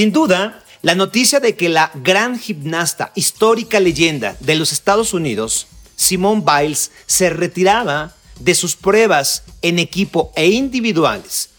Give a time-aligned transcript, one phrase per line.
[0.00, 5.66] Sin duda, la noticia de que la gran gimnasta, histórica leyenda de los Estados Unidos,
[5.94, 11.50] Simone Biles, se retiraba de sus pruebas en equipo e individuales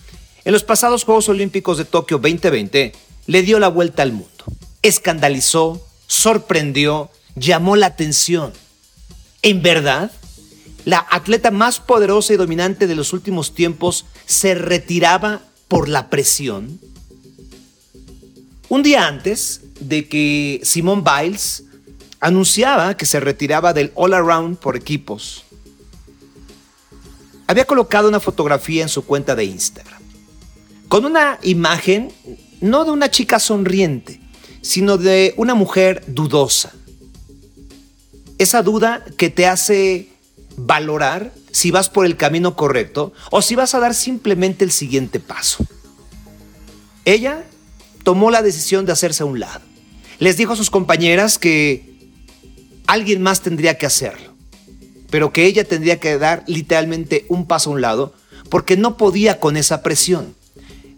[0.44, 2.94] en los pasados Juegos Olímpicos de Tokio 2020
[3.28, 4.44] le dio la vuelta al mundo.
[4.82, 8.54] Escandalizó, sorprendió, llamó la atención.
[9.44, 10.12] En verdad,
[10.84, 16.80] la atleta más poderosa y dominante de los últimos tiempos se retiraba por la presión.
[18.72, 21.66] Un día antes de que Simone Biles
[22.22, 25.44] anunciaba que se retiraba del All Around por equipos,
[27.48, 30.02] había colocado una fotografía en su cuenta de Instagram,
[30.88, 32.14] con una imagen
[32.62, 34.22] no de una chica sonriente,
[34.62, 36.72] sino de una mujer dudosa.
[38.38, 40.08] Esa duda que te hace
[40.56, 45.20] valorar si vas por el camino correcto o si vas a dar simplemente el siguiente
[45.20, 45.66] paso.
[47.04, 47.44] Ella
[48.04, 49.62] tomó la decisión de hacerse a un lado.
[50.20, 51.92] Les dijo a sus compañeras que
[52.88, 54.34] alguien más tendría que hacerlo,
[55.10, 58.14] pero que ella tendría que dar literalmente un paso a un lado
[58.50, 60.36] porque no podía con esa presión,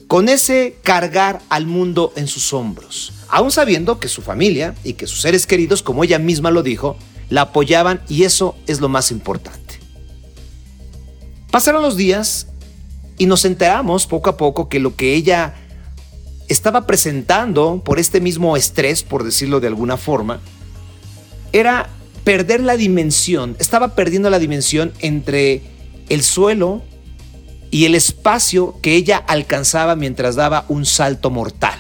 [0.08, 5.08] con ese cargar al mundo en sus hombros, aún sabiendo que su familia y que
[5.08, 6.97] sus seres queridos, como ella misma lo dijo,
[7.30, 9.80] la apoyaban y eso es lo más importante.
[11.52, 12.47] Pasaron los días
[13.17, 15.55] y nos enteramos poco a poco que lo que ella
[16.47, 20.39] estaba presentando por este mismo estrés, por decirlo de alguna forma,
[21.52, 21.89] era
[22.23, 25.61] perder la dimensión, estaba perdiendo la dimensión entre
[26.09, 26.81] el suelo
[27.71, 31.80] y el espacio que ella alcanzaba mientras daba un salto mortal.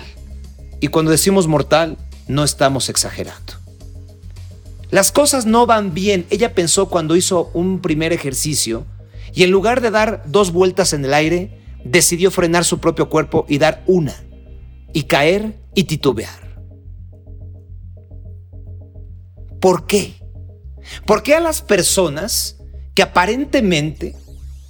[0.79, 1.97] Y cuando decimos mortal,
[2.27, 3.53] no estamos exagerando.
[4.91, 8.85] Las cosas no van bien, ella pensó cuando hizo un primer ejercicio
[9.33, 13.45] y en lugar de dar dos vueltas en el aire, decidió frenar su propio cuerpo
[13.49, 14.13] y dar una,
[14.93, 16.57] y caer y titubear.
[19.59, 20.13] ¿Por qué?
[21.05, 22.57] ¿Por qué a las personas
[22.93, 24.15] que aparentemente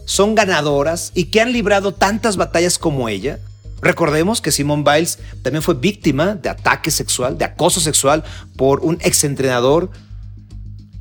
[0.06, 3.40] son ganadoras y que han librado tantas batallas como ella,
[3.84, 8.24] Recordemos que Simone Biles también fue víctima de ataque sexual, de acoso sexual
[8.56, 9.92] por un exentrenador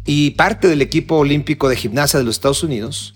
[0.05, 3.15] y parte del equipo olímpico de gimnasia de los Estados Unidos,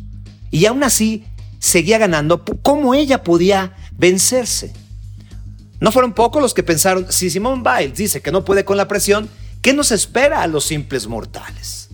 [0.52, 1.25] y aún así
[1.58, 4.72] seguía ganando, ¿cómo ella podía vencerse?
[5.86, 8.88] No fueron pocos los que pensaron, si Simone Biles dice que no puede con la
[8.88, 9.30] presión,
[9.62, 11.91] ¿qué nos espera a los simples mortales?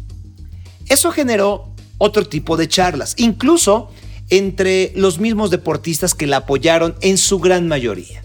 [0.88, 3.90] Eso generó otro tipo de charlas, incluso
[4.30, 8.24] entre los mismos deportistas que la apoyaron en su gran mayoría.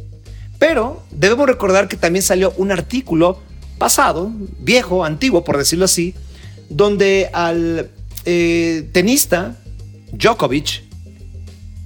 [0.57, 3.41] Pero debemos recordar que también salió un artículo
[3.77, 6.15] pasado, viejo, antiguo por decirlo así,
[6.69, 7.91] donde al
[8.23, 9.57] eh, tenista
[10.13, 10.83] Djokovic,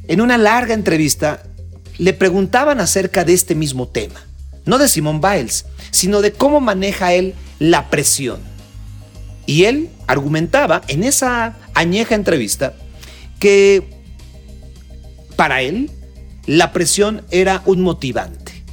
[0.07, 1.41] en una larga entrevista,
[1.97, 4.19] le preguntaban acerca de este mismo tema,
[4.65, 8.39] no de Simone Biles, sino de cómo maneja él la presión.
[9.45, 12.73] Y él argumentaba en esa añeja entrevista
[13.39, 13.89] que
[15.35, 15.89] para él
[16.45, 18.63] la presión era un motivante,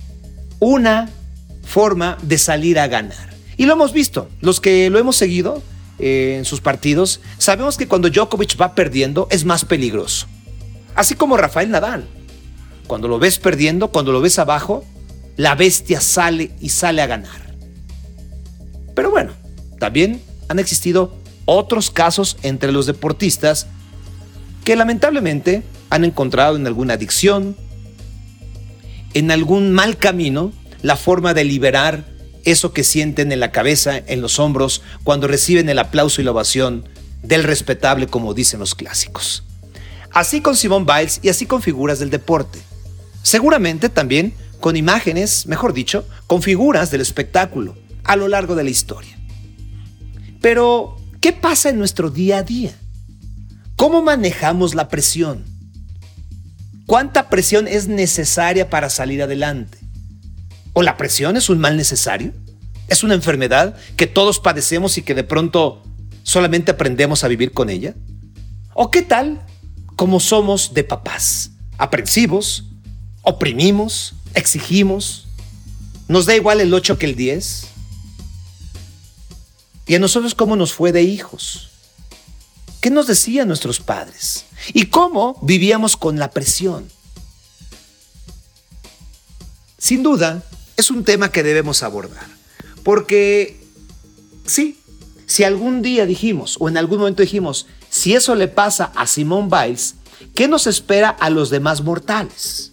[0.59, 1.09] una
[1.65, 3.35] forma de salir a ganar.
[3.57, 5.63] Y lo hemos visto, los que lo hemos seguido,
[5.99, 10.27] en sus partidos, sabemos que cuando Djokovic va perdiendo es más peligroso.
[10.95, 12.07] Así como Rafael Nadal.
[12.89, 14.85] Cuando lo ves perdiendo, cuando lo ves abajo,
[15.37, 17.55] la bestia sale y sale a ganar.
[18.97, 19.33] Pero bueno,
[19.79, 23.69] también han existido otros casos entre los deportistas
[24.65, 27.57] que lamentablemente han encontrado en alguna adicción,
[29.15, 32.05] en algún mal camino, la forma de liberar
[32.45, 36.31] eso que sienten en la cabeza, en los hombros, cuando reciben el aplauso y la
[36.31, 36.89] ovación
[37.23, 39.45] del respetable, como dicen los clásicos.
[40.11, 42.59] Así con Simone Biles y así con figuras del deporte.
[43.29, 48.71] Seguramente también con imágenes, mejor dicho, con figuras del espectáculo a lo largo de la
[48.71, 49.19] historia.
[50.41, 52.73] Pero, ¿qué pasa en nuestro día a día?
[53.77, 55.45] ¿Cómo manejamos la presión?
[56.87, 59.77] ¿Cuánta presión es necesaria para salir adelante?
[60.73, 62.33] ¿O la presión es un mal necesario?
[62.89, 65.83] ¿Es una enfermedad que todos padecemos y que de pronto
[66.23, 67.95] solamente aprendemos a vivir con ella?
[68.73, 69.45] ¿O qué tal
[69.97, 71.51] como somos de papás?
[71.77, 72.68] Aprensivos,
[73.29, 75.27] oprimimos, exigimos,
[76.09, 77.67] nos da igual el 8 que el 10.
[79.87, 81.69] ¿Y a nosotros cómo nos fue de hijos?
[82.81, 84.47] ¿Qué nos decían nuestros padres?
[84.73, 86.89] ¿Y cómo vivíamos con la presión?
[89.77, 90.43] Sin duda,
[90.79, 92.27] es un tema que debemos abordar.
[92.83, 93.61] Porque,
[94.47, 94.79] sí,
[95.27, 99.51] si algún día dijimos, o en algún momento dijimos, si eso le pasa a Simone
[99.51, 99.97] Biles,
[100.35, 102.73] ¿qué nos espera a los demás mortales?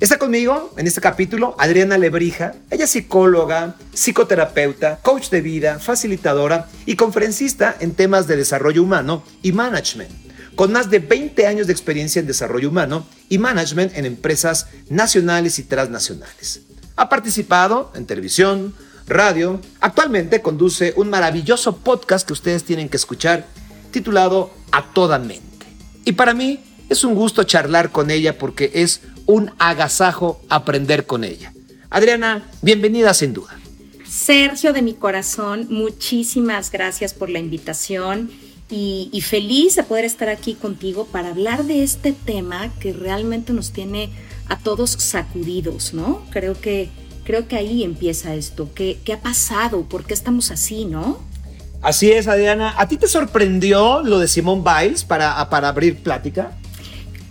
[0.00, 2.54] Está conmigo en este capítulo Adriana Lebrija.
[2.70, 9.22] Ella es psicóloga, psicoterapeuta, coach de vida, facilitadora y conferencista en temas de desarrollo humano
[9.42, 10.10] y management,
[10.56, 15.58] con más de 20 años de experiencia en desarrollo humano y management en empresas nacionales
[15.58, 16.62] y transnacionales.
[16.96, 18.74] Ha participado en televisión,
[19.06, 19.60] radio.
[19.80, 23.44] Actualmente conduce un maravilloso podcast que ustedes tienen que escuchar
[23.90, 25.66] titulado A Toda Mente.
[26.06, 26.58] Y para mí
[26.90, 31.52] es un gusto charlar con ella porque es un agasajo aprender con ella.
[31.88, 33.56] Adriana, bienvenida sin duda.
[34.06, 38.30] Sergio de mi corazón, muchísimas gracias por la invitación
[38.68, 43.72] y, feliz de poder estar aquí contigo para hablar de este tema que realmente nos
[43.72, 44.10] tiene
[44.48, 46.22] a todos sacudidos, ¿no?
[46.30, 46.88] Creo que,
[47.24, 48.68] creo que ahí empieza esto.
[48.74, 49.82] ¿Qué, qué ha pasado?
[49.82, 51.18] ¿Por qué estamos así, no?
[51.82, 52.74] Así es, Adriana.
[52.76, 56.56] ¿A ti te sorprendió lo de Simone Biles para, para abrir plática?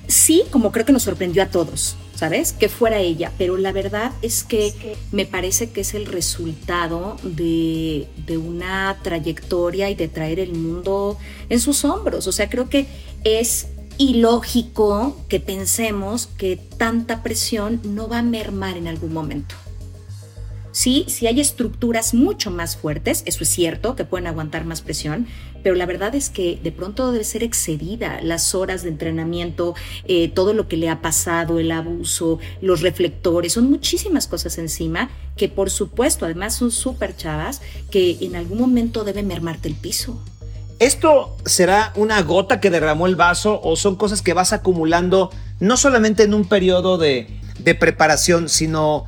[0.09, 2.51] Sí, como creo que nos sorprendió a todos, ¿sabes?
[2.51, 8.07] Que fuera ella, pero la verdad es que me parece que es el resultado de,
[8.38, 11.17] una trayectoria y de traer el mundo
[11.50, 12.27] en sus hombros.
[12.27, 12.88] O sea, creo que
[13.23, 13.67] es
[13.97, 19.56] ilógico que pensemos que tanta presión no va a mermar en algún momento.
[20.80, 25.28] Sí, sí hay estructuras mucho más fuertes, eso es cierto, que pueden aguantar más presión,
[25.62, 30.30] pero la verdad es que de pronto debe ser excedida las horas de entrenamiento, eh,
[30.30, 35.50] todo lo que le ha pasado, el abuso, los reflectores, son muchísimas cosas encima que
[35.50, 37.62] por supuesto además son súper chavas
[37.92, 40.24] que en algún momento debe mermarte el piso.
[40.80, 45.30] ¿Esto será una gota que derramó el vaso o son cosas que vas acumulando
[45.60, 47.28] no solamente en un periodo de,
[47.60, 49.08] de preparación, sino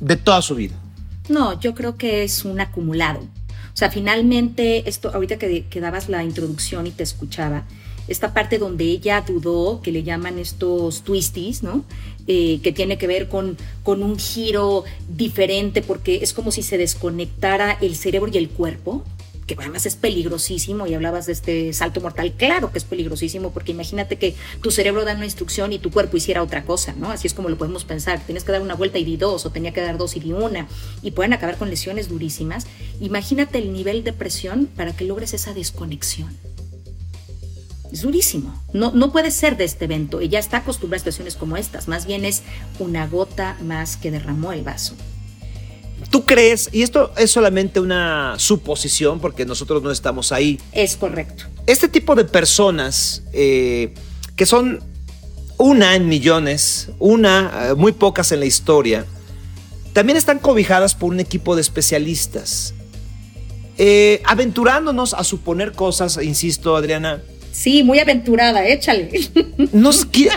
[0.00, 0.81] de toda su vida?
[1.28, 3.20] No, yo creo que es un acumulado.
[3.20, 7.64] O sea, finalmente, esto, ahorita que, que dabas la introducción y te escuchaba,
[8.08, 11.84] esta parte donde ella dudó, que le llaman estos twisties, ¿no?
[12.26, 16.78] Eh, que tiene que ver con, con un giro diferente, porque es como si se
[16.78, 19.04] desconectara el cerebro y el cuerpo
[19.46, 23.72] que además es peligrosísimo, y hablabas de este salto mortal, claro que es peligrosísimo, porque
[23.72, 27.10] imagínate que tu cerebro da una instrucción y tu cuerpo hiciera otra cosa, ¿no?
[27.10, 29.50] Así es como lo podemos pensar, tienes que dar una vuelta y di dos, o
[29.50, 30.68] tenía que dar dos y di una,
[31.02, 32.66] y pueden acabar con lesiones durísimas.
[33.00, 36.36] Imagínate el nivel de presión para que logres esa desconexión.
[37.92, 38.58] Es durísimo.
[38.72, 40.20] No, no puede ser de este evento.
[40.20, 41.88] Ella está acostumbrada a situaciones como estas.
[41.88, 42.42] Más bien es
[42.78, 44.94] una gota más que derramó el vaso.
[46.12, 50.60] ¿Tú crees, y esto es solamente una suposición porque nosotros no estamos ahí?
[50.72, 51.44] Es correcto.
[51.66, 53.94] Este tipo de personas eh,
[54.36, 54.80] que son
[55.56, 59.06] una en millones, una, eh, muy pocas en la historia,
[59.94, 62.74] también están cobijadas por un equipo de especialistas.
[63.78, 67.22] Eh, aventurándonos a suponer cosas, insisto, Adriana.
[67.52, 69.30] Sí, muy aventurada, échale.
[69.72, 69.92] no,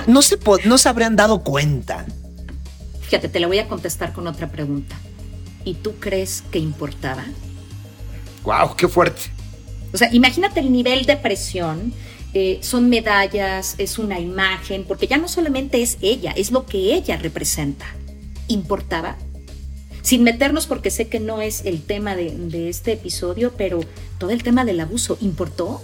[0.07, 2.05] no, se, no se habrían dado cuenta.
[3.01, 4.95] Fíjate, te la voy a contestar con otra pregunta.
[5.65, 7.25] ¿Y tú crees que importaba?
[8.43, 8.75] ¡Wow!
[8.77, 9.23] ¡Qué fuerte!
[9.91, 11.93] O sea, imagínate el nivel de presión.
[12.33, 16.93] Eh, son medallas, es una imagen, porque ya no solamente es ella, es lo que
[16.93, 17.85] ella representa.
[18.47, 19.17] ¿Importaba?
[20.01, 23.79] Sin meternos, porque sé que no es el tema de, de este episodio, pero
[24.19, 25.81] todo el tema del abuso, ¿importó?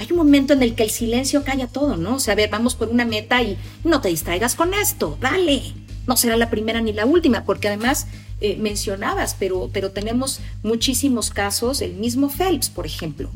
[0.00, 2.14] hay un momento en el que el silencio calla todo, ¿no?
[2.14, 5.74] O sea, a ver, vamos por una meta y no te distraigas con esto, dale.
[6.06, 8.06] No será la primera ni la última, porque además
[8.40, 13.30] eh, mencionabas, pero, pero tenemos muchísimos casos, el mismo Phelps, por ejemplo.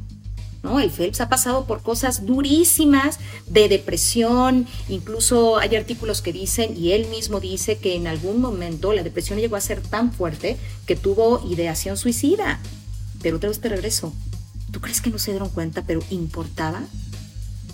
[0.63, 0.81] ¿No?
[0.81, 6.93] El Phelps ha pasado por cosas durísimas de depresión, incluso hay artículos que dicen, y
[6.93, 10.57] él mismo dice que en algún momento la depresión llegó a ser tan fuerte
[10.87, 12.61] que tuvo ideación suicida.
[13.21, 14.15] Pero otra vez te regreso.
[14.71, 16.83] ¿Tú crees que no se dieron cuenta, pero importaba?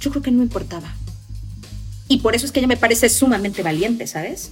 [0.01, 0.93] Yo creo que no importaba.
[2.09, 4.51] Y por eso es que ella me parece sumamente valiente, ¿sabes?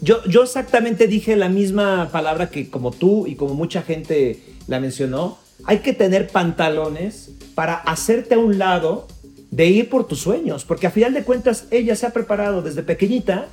[0.00, 5.38] Yo, exactamente dije la misma palabra que como tú y como mucha gente la mencionó.
[5.64, 9.08] Hay que tener pantalones para hacerte a un lado
[9.50, 12.82] de ir por tus sueños, porque a final de cuentas ella se ha preparado desde
[12.82, 13.48] pequeñita,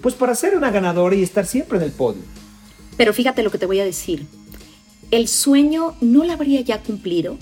[0.00, 2.22] pues para ser una ganadora y estar siempre en el podio.
[2.96, 4.26] Pero fíjate lo que te voy a decir.
[5.12, 7.38] El sueño no lo habría ya cumplido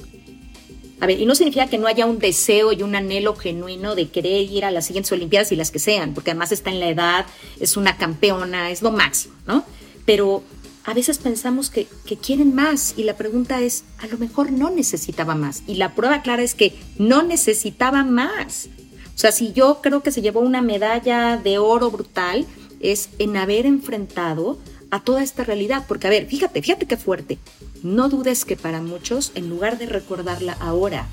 [1.02, 4.09] a ver, y no significa que no haya un deseo y un anhelo genuino de
[4.09, 6.88] querer ir a las siguientes Olimpiadas y las que sean, porque además está en la
[6.88, 7.26] edad,
[7.59, 9.64] es una campeona, es lo máximo, ¿no?
[10.06, 10.44] Pero
[10.85, 14.71] a veces pensamos que, que, quieren más y la pregunta es, a lo mejor no
[14.71, 15.64] necesitaba más.
[15.66, 18.68] Y la prueba clara es que no necesitaba más.
[19.16, 22.47] O sea, si yo creo que se llevó una medalla de oro brutal,
[22.78, 24.56] es en haber enfrentado
[24.92, 25.84] a toda esta realidad.
[25.88, 27.38] Porque, a ver, fíjate, fíjate qué fuerte.
[27.82, 31.08] No dudes que para muchos, en lugar de recordarla ahora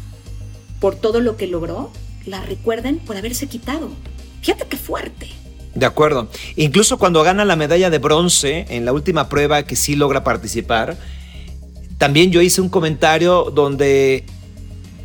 [0.80, 1.92] por todo lo que logró,
[2.26, 3.90] la recuerden por haberse quitado.
[4.42, 5.30] Fíjate qué fuerte.
[5.74, 6.30] De acuerdo.
[6.56, 10.98] Incluso cuando gana la medalla de bronce en la última prueba que sí logra participar,
[11.98, 14.26] también yo hice un comentario donde,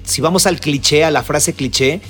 [0.02, 2.00] si vamos al cliché, a la frase cliché,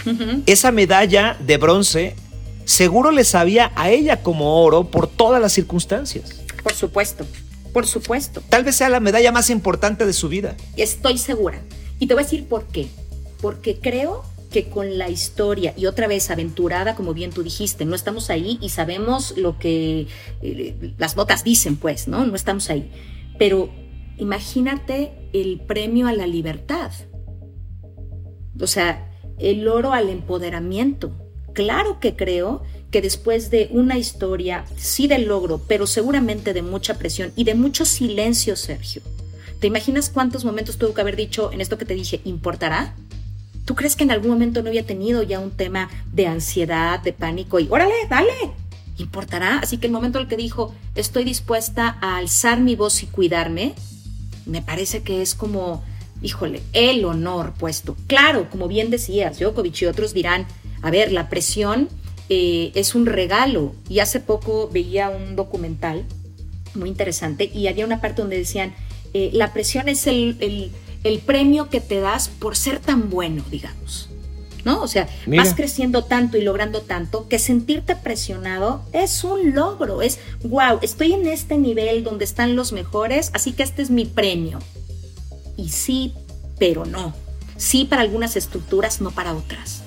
[0.46, 2.16] esa medalla de bronce
[2.64, 6.43] seguro le sabía a ella como oro por todas las circunstancias.
[6.64, 7.24] Por supuesto,
[7.72, 8.42] por supuesto.
[8.48, 10.56] Tal vez sea la medalla más importante de su vida.
[10.76, 11.62] Estoy segura.
[12.00, 12.88] Y te voy a decir por qué.
[13.40, 17.94] Porque creo que con la historia y otra vez aventurada, como bien tú dijiste, no
[17.94, 20.06] estamos ahí y sabemos lo que
[20.42, 22.24] eh, las notas dicen, pues, ¿no?
[22.24, 22.90] No estamos ahí.
[23.38, 23.68] Pero
[24.16, 26.92] imagínate el premio a la libertad.
[28.58, 31.12] O sea, el oro al empoderamiento.
[31.52, 32.62] Claro que creo
[32.94, 37.56] que después de una historia, sí del logro, pero seguramente de mucha presión y de
[37.56, 39.02] mucho silencio, Sergio.
[39.58, 42.94] ¿Te imaginas cuántos momentos tuvo que haber dicho en esto que te dije, ¿importará?
[43.64, 47.12] ¿Tú crees que en algún momento no había tenido ya un tema de ansiedad, de
[47.12, 48.30] pánico y órale, dale?
[48.98, 49.58] ¿Importará?
[49.58, 53.06] Así que el momento en el que dijo, estoy dispuesta a alzar mi voz y
[53.06, 53.74] cuidarme,
[54.46, 55.82] me parece que es como,
[56.22, 57.96] híjole, el honor puesto.
[58.06, 60.46] Claro, como bien decías, Djokovic y otros dirán,
[60.80, 61.88] a ver, la presión
[62.28, 63.74] eh, es un regalo.
[63.88, 66.04] Y hace poco veía un documental
[66.74, 68.74] muy interesante y había una parte donde decían,
[69.12, 70.72] eh, la presión es el
[71.04, 74.08] el premio que te das por ser tan bueno, digamos.
[74.64, 74.80] ¿No?
[74.80, 80.18] O sea, vas creciendo tanto y logrando tanto que sentirte presionado es un logro, es
[80.42, 84.60] wow, estoy en este nivel donde están los mejores, así que este es mi premio.
[85.58, 86.14] Y sí,
[86.58, 87.14] pero no.
[87.58, 89.83] Sí para algunas estructuras, no para otras.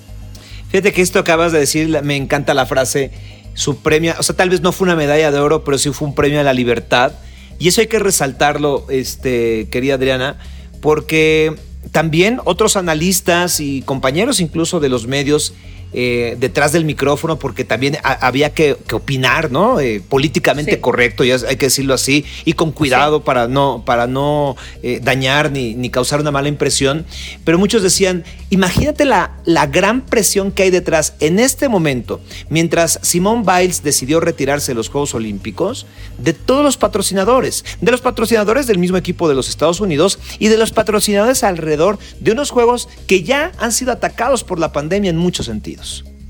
[0.68, 3.10] Fíjate que esto acabas de decir, me encanta la frase,
[3.54, 6.06] su premio, o sea, tal vez no fue una medalla de oro, pero sí fue
[6.06, 7.12] un premio a la libertad.
[7.58, 10.38] Y eso hay que resaltarlo, este, querida Adriana,
[10.80, 11.56] porque
[11.90, 15.54] también otros analistas y compañeros incluso de los medios
[15.92, 19.80] eh, detrás del micrófono porque también había que, opinar, ¿no?
[19.80, 24.56] Eh, políticamente correcto, ya hay que decirlo así, y con cuidado para no, para no
[24.82, 27.06] eh, dañar ni, ni, causar una mala impresión.
[27.44, 32.98] Pero muchos decían, imagínate la, la gran presión que hay detrás en este momento, mientras
[33.02, 35.86] Simone Biles decidió retirarse de los Juegos Olímpicos,
[36.18, 40.48] de todos los patrocinadores, de los patrocinadores del mismo equipo de los Estados Unidos y
[40.48, 45.10] de los patrocinadores alrededor de unos Juegos que ya han sido atacados por la pandemia
[45.10, 45.77] en muchos sentidos.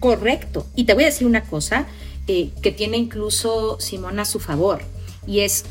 [0.01, 0.67] Correcto.
[0.75, 1.87] Y te voy a decir una cosa
[2.27, 4.83] eh, que tiene incluso Simón a su favor,
[5.27, 5.65] y es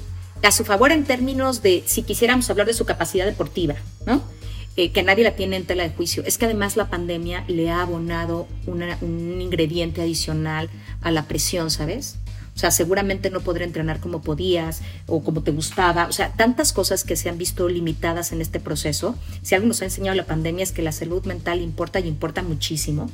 [0.44, 4.22] a su favor en términos de si quisiéramos hablar de su capacidad deportiva, ¿no?
[4.76, 6.24] Eh, que nadie la tiene en tela de juicio.
[6.26, 10.70] Es que además la pandemia le ha abonado un ingrediente adicional
[11.02, 12.18] a la presión, ¿sabes?
[12.56, 16.08] O sea, seguramente no podré entrenar como podías o como te gustaba.
[16.08, 19.16] O sea, tantas cosas que se han visto limitadas en este proceso.
[19.42, 22.44] Si algo nos ha enseñado la pandemia es que la salud mental importa y importa
[22.44, 23.10] muchísimo.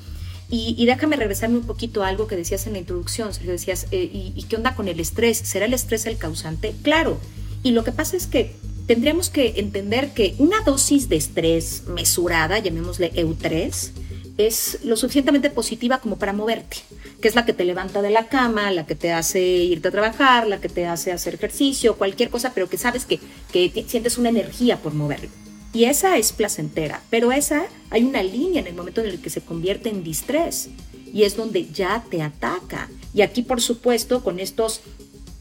[0.56, 4.08] Y, déjame regresarme un poquito a algo que decías en la introducción, Sergio, decías, eh,
[4.14, 5.40] y, qué onda con el estrés?
[5.40, 6.76] ¿Será el estrés el causante?
[6.84, 7.18] Claro,
[7.64, 8.56] y lo que pasa es que
[8.86, 13.90] tendríamos que entender que una dosis de estrés mesurada, llamémosle EU3,
[14.38, 16.78] es lo suficientemente positiva como para moverte,
[17.20, 19.92] que es la que te levanta de la cama, la que te hace irte a
[19.92, 23.20] trabajar, la que te hace hacer ejercicio, cualquier cosa, pero que sabes que,
[23.52, 25.30] que sientes una energía por moverlo.
[25.74, 29.32] Y esa es placentera, pero esa hay una línea en el momento en el que
[29.32, 30.70] se convierte en distrés
[31.12, 32.90] y es donde ya te ataca.
[33.14, 34.82] Y aquí, por supuesto, con estos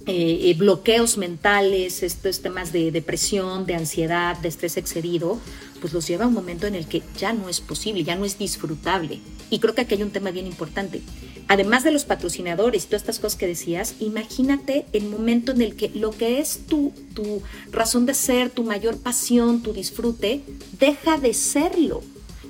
[0.06, 5.38] eh, eh, bloqueos mentales, estos temas de depresión, de ansiedad, de estrés excedido,
[5.80, 8.24] pues los lleva a un momento en el que ya no es posible, ya no
[8.24, 9.20] es disfrutable.
[9.50, 11.02] Y creo que aquí hay un tema bien importante.
[11.48, 15.76] Además de los patrocinadores y todas estas cosas que decías, imagínate el momento en el
[15.76, 20.42] que lo que es tu, tu razón de ser, tu mayor pasión, tu disfrute,
[20.78, 22.02] deja de serlo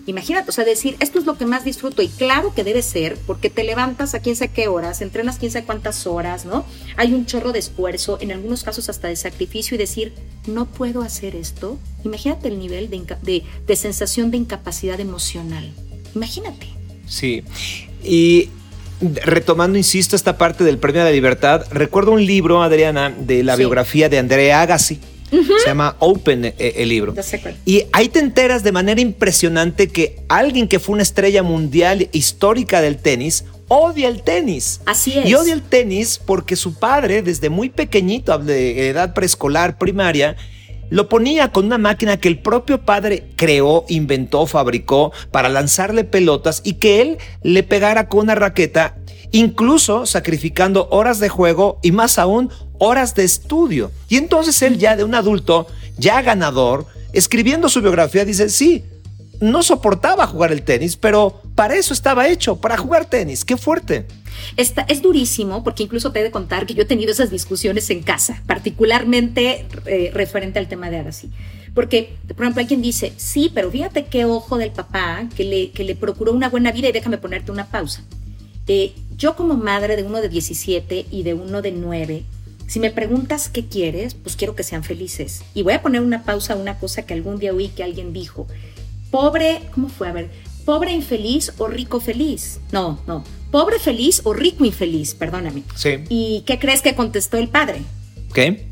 [0.06, 3.16] Imagínate, o sea, decir, esto es lo que más disfruto y claro que debe ser,
[3.26, 6.64] porque te levantas a quién sabe qué horas, entrenas quién sabe cuántas horas, ¿no?
[6.96, 10.12] Hay un chorro de esfuerzo, en algunos casos hasta de sacrificio y decir,
[10.46, 11.78] no puedo hacer esto.
[12.04, 15.70] Imagínate el nivel de, de, sensación de incapacidad emocional.
[16.16, 16.66] Imagínate.
[17.06, 17.44] Sí,
[18.02, 18.48] y
[19.24, 23.56] retomando, insisto, esta parte del Premio de la Libertad, recuerdo un libro, Adriana, de la
[23.56, 25.00] biografía de Andrea Agassi
[25.32, 27.14] se llama Open eh, el, libro.
[27.64, 32.80] Y ahí te enteras de manera impresionante que alguien que fue una estrella mundial histórica
[32.80, 34.80] del tenis odia el tenis.
[34.84, 35.26] Así es.
[35.26, 40.36] Y odia el tenis porque su padre, desde muy pequeñito, de edad preescolar, primaria,
[40.92, 46.60] lo ponía con una máquina que el propio padre creó, inventó, fabricó para lanzarle pelotas
[46.64, 48.98] y que él le pegara con una raqueta,
[49.30, 53.90] incluso sacrificando horas de juego y más aún horas de estudio.
[54.10, 56.84] Y entonces él ya de un adulto, ya ganador,
[57.14, 58.84] escribiendo su biografía, dice, sí,
[59.42, 63.44] no soportaba jugar el tenis, pero para eso estaba hecho, para jugar tenis.
[63.44, 64.06] Qué fuerte.
[64.56, 67.90] Está, es durísimo porque incluso te he de contar que yo he tenido esas discusiones
[67.90, 71.30] en casa, particularmente eh, referente al tema de Arasi.
[71.74, 75.70] Porque, por ejemplo, hay quien dice, sí, pero fíjate qué ojo del papá que le,
[75.70, 78.02] que le procuró una buena vida y déjame ponerte una pausa.
[78.68, 82.22] Eh, yo como madre de uno de 17 y de uno de 9,
[82.68, 85.42] si me preguntas qué quieres, pues quiero que sean felices.
[85.52, 88.12] Y voy a poner una pausa a una cosa que algún día oí que alguien
[88.12, 88.46] dijo.
[89.12, 90.08] Pobre, ¿cómo fue?
[90.08, 90.30] A ver,
[90.64, 92.60] pobre infeliz o rico feliz.
[92.72, 93.22] No, no.
[93.50, 95.64] Pobre feliz o rico infeliz, perdóname.
[95.76, 95.98] Sí.
[96.08, 97.82] ¿Y qué crees que contestó el padre?
[98.32, 98.70] ¿Qué?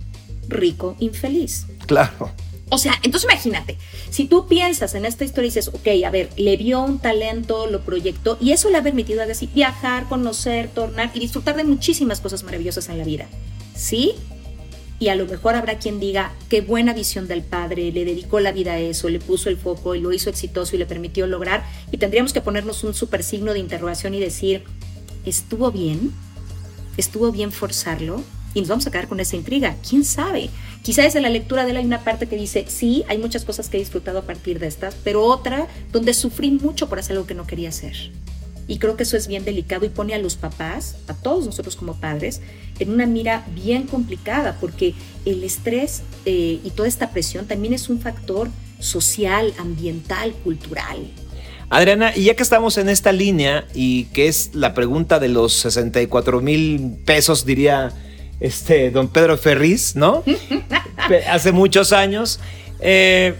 [0.48, 1.66] Rico infeliz.
[1.86, 2.32] Claro.
[2.70, 3.76] O sea, entonces imagínate,
[4.08, 7.66] si tú piensas en esta historia y dices, ok, a ver, le vio un talento,
[7.66, 12.22] lo proyectó y eso le ha permitido así viajar, conocer, tornar y disfrutar de muchísimas
[12.22, 13.26] cosas maravillosas en la vida.
[13.74, 14.14] ¿Sí?
[15.00, 18.52] Y a lo mejor habrá quien diga, qué buena visión del padre, le dedicó la
[18.52, 21.64] vida a eso, le puso el foco y lo hizo exitoso y le permitió lograr.
[21.90, 24.62] Y tendríamos que ponernos un super signo de interrogación y decir,
[25.24, 26.12] ¿estuvo bien?
[26.98, 28.22] ¿Estuvo bien forzarlo?
[28.52, 29.74] Y nos vamos a quedar con esa intriga.
[29.88, 30.50] ¿Quién sabe?
[30.82, 33.70] Quizá desde la lectura de él hay una parte que dice, sí, hay muchas cosas
[33.70, 37.26] que he disfrutado a partir de estas, pero otra donde sufrí mucho por hacer algo
[37.26, 38.10] que no quería hacer.
[38.70, 41.74] Y creo que eso es bien delicado y pone a los papás, a todos nosotros
[41.74, 42.40] como padres,
[42.78, 47.88] en una mira bien complicada, porque el estrés eh, y toda esta presión también es
[47.88, 48.48] un factor
[48.78, 50.98] social, ambiental, cultural.
[51.68, 55.52] Adriana, y ya que estamos en esta línea y que es la pregunta de los
[55.54, 57.92] 64 mil pesos, diría
[58.38, 60.22] este, don Pedro Ferriz, ¿no?
[61.28, 62.38] Hace muchos años.
[62.78, 63.34] Eh,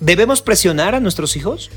[0.00, 1.70] ¿Debemos presionar a nuestros hijos?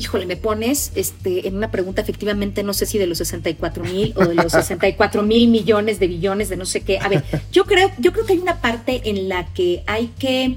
[0.00, 4.14] Híjole, me pones este, en una pregunta, efectivamente, no sé si de los 64 mil
[4.16, 6.98] o de los 64 mil millones de billones de no sé qué.
[6.98, 10.56] A ver, yo creo, yo creo que hay una parte en la que hay que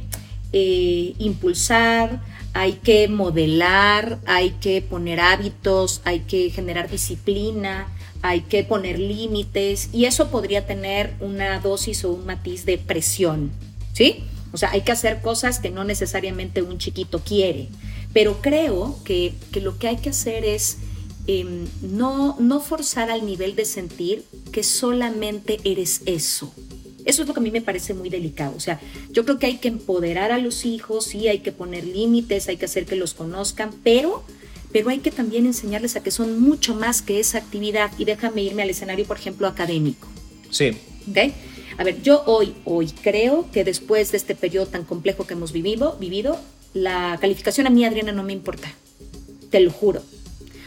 [0.54, 2.22] eh, impulsar,
[2.54, 7.88] hay que modelar, hay que poner hábitos, hay que generar disciplina,
[8.22, 13.52] hay que poner límites y eso podría tener una dosis o un matiz de presión,
[13.92, 14.24] ¿sí?
[14.54, 17.68] O sea, hay que hacer cosas que no necesariamente un chiquito quiere,
[18.14, 20.78] pero creo que, lo que hay que hacer es
[21.28, 26.54] em, no, no forzar al nivel de sentir que solamente eres eso.
[27.06, 28.54] Eso es lo que a mí me parece muy delicado.
[28.56, 28.80] O sea,
[29.12, 32.58] yo creo que hay que empoderar a los hijos, sí, hay que poner límites, hay
[32.58, 34.24] que hacer que los conozcan, pero
[34.74, 37.92] pero hay que también enseñarles a que son mucho más que esa actividad.
[38.00, 40.08] Y déjame irme al escenario, por ejemplo, académico.
[40.50, 40.72] Sí.
[41.10, 41.18] ¿Ok?
[41.78, 45.52] A ver, yo hoy, hoy creo que después de este periodo tan complejo que hemos
[45.54, 46.40] vivido, vivido,
[46.74, 48.72] la calificación a mí, Adriana, no me importa.
[49.50, 50.02] Te lo juro.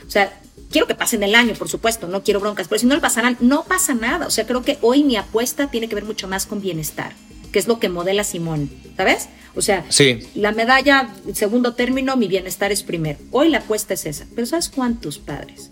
[0.07, 0.39] O sea,
[0.71, 3.37] quiero que pasen el año, por supuesto, no quiero broncas, pero si no lo pasarán,
[3.41, 4.27] no pasa nada.
[4.27, 7.13] O sea, creo que hoy mi apuesta tiene que ver mucho más con bienestar,
[7.53, 9.29] que es lo que modela Simón, ¿sabes?
[9.55, 9.87] O sea,
[10.35, 13.19] la medalla, segundo término, mi bienestar es primero.
[13.31, 14.27] Hoy la apuesta es esa.
[14.35, 15.71] Pero ¿sabes cuántos padres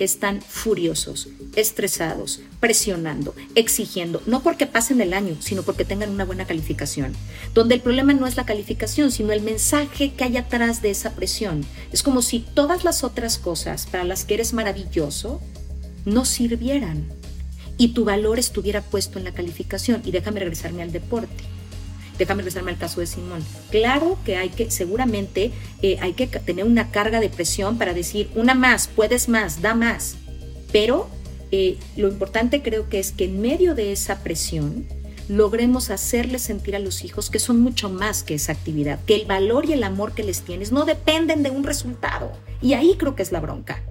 [0.00, 6.46] están furiosos, estresados, presionando, exigiendo, no porque pasen el año, sino porque tengan una buena
[6.46, 7.12] calificación?
[7.54, 11.14] Donde el problema no es la calificación, sino el mensaje que hay atrás de esa
[11.14, 11.64] presión.
[11.92, 15.40] Es como si todas las otras cosas para las que eres maravilloso
[16.04, 17.06] no sirvieran
[17.76, 20.02] y tu valor estuviera puesto en la calificación.
[20.04, 21.59] Y déjame regresarme al deporte
[22.20, 23.42] déjame regresarme al caso de Simón.
[23.70, 28.30] Claro que hay que, seguramente eh, hay que tener una carga de presión para decir,
[28.34, 30.16] una más, puedes más, da más.
[30.70, 31.08] Pero
[31.50, 34.86] eh, lo importante creo que es que en medio de esa presión
[35.28, 39.24] logremos hacerles sentir a los hijos que son mucho más que esa actividad, que el
[39.24, 42.32] valor y el amor que les tienes no dependen de un resultado.
[42.60, 43.82] Y ahí creo que es la bronca.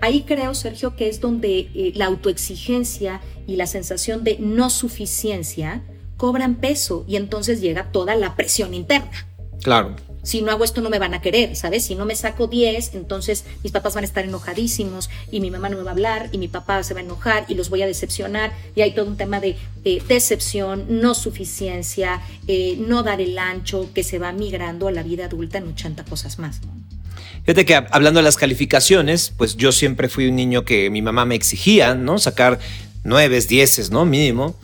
[0.00, 5.82] Ahí creo, Sergio, que es donde eh, la autoexigencia y la sensación de no suficiencia
[6.20, 9.26] cobran peso y entonces llega toda la presión interna.
[9.62, 9.96] Claro.
[10.22, 11.86] Si no hago esto no me van a querer, ¿sabes?
[11.86, 15.70] Si no me saco 10, entonces mis papás van a estar enojadísimos y mi mamá
[15.70, 17.80] no me va a hablar y mi papá se va a enojar y los voy
[17.80, 19.56] a decepcionar y hay todo un tema de
[19.86, 25.02] eh, decepción, no suficiencia, eh, no dar el ancho que se va migrando a la
[25.02, 26.60] vida adulta en 80 cosas más.
[27.46, 31.24] Fíjate que hablando de las calificaciones, pues yo siempre fui un niño que mi mamá
[31.24, 32.18] me exigía, ¿no?
[32.18, 32.58] Sacar
[33.04, 34.04] nueves, dieces, ¿no?
[34.04, 34.54] Mínimo.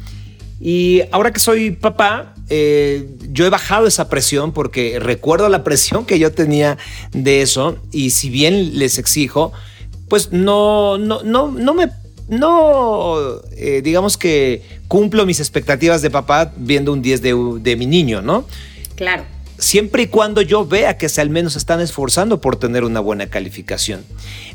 [0.61, 6.07] Y ahora que soy papá, eh, yo he bajado esa presión porque recuerdo la presión
[6.07, 6.79] que yo tenía
[7.13, 9.53] de eso y si bien les exijo,
[10.09, 11.91] pues no, no, no, no me,
[12.29, 18.23] no, eh, digamos que cumplo mis expectativas de papá viendo un 10 de, mi niño,
[18.23, 18.47] ¿no?
[18.95, 19.25] Claro.
[19.59, 23.27] Siempre y cuando yo vea que se al menos están esforzando por tener una buena
[23.29, 24.05] calificación.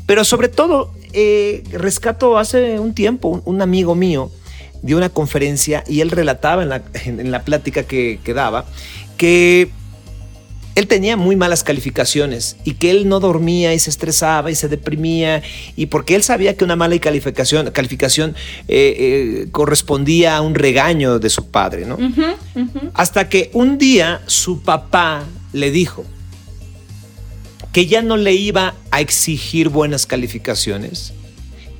[0.06, 4.30] Pero sobre todo, eh, rescato hace un tiempo un amigo mío,
[4.82, 8.66] dio una conferencia y él relataba en la, en, la plática que, que daba
[9.16, 9.70] que
[10.74, 14.68] él tenía muy malas calificaciones y que él no dormía y se estresaba y se
[14.68, 15.42] deprimía
[15.76, 18.34] y porque él sabía que una mala calificación, calificación
[18.68, 21.98] eh, eh, correspondía a un regaño de su padre, ¿no?
[22.94, 26.04] Hasta que un día su papá le dijo
[27.72, 31.12] que ya no le iba a exigir buenas calificaciones,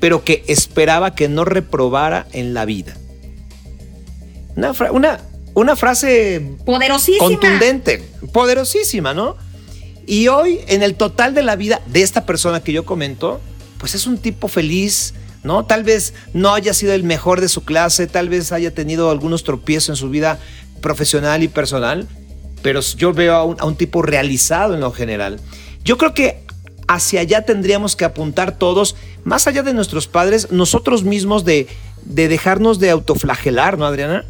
[0.03, 2.93] pero que esperaba que no reprobara en la vida.
[4.57, 5.21] Una, una,
[5.53, 7.25] una frase poderosísima.
[7.25, 9.37] Contundente, poderosísima, ¿no?
[10.05, 13.39] Y hoy, en el total de la vida de esta persona que yo comento,
[13.77, 15.65] pues es un tipo feliz, ¿no?
[15.65, 19.45] Tal vez no haya sido el mejor de su clase, tal vez haya tenido algunos
[19.45, 20.37] tropiezos en su vida
[20.81, 22.09] profesional y personal,
[22.61, 25.39] pero yo veo a un, a un tipo realizado en lo general.
[25.85, 26.43] Yo creo que
[26.93, 31.67] hacia allá tendríamos que apuntar todos, más allá de nuestros padres, nosotros mismos de,
[32.05, 34.25] de dejarnos de autoflagelar, ¿no, Adriana?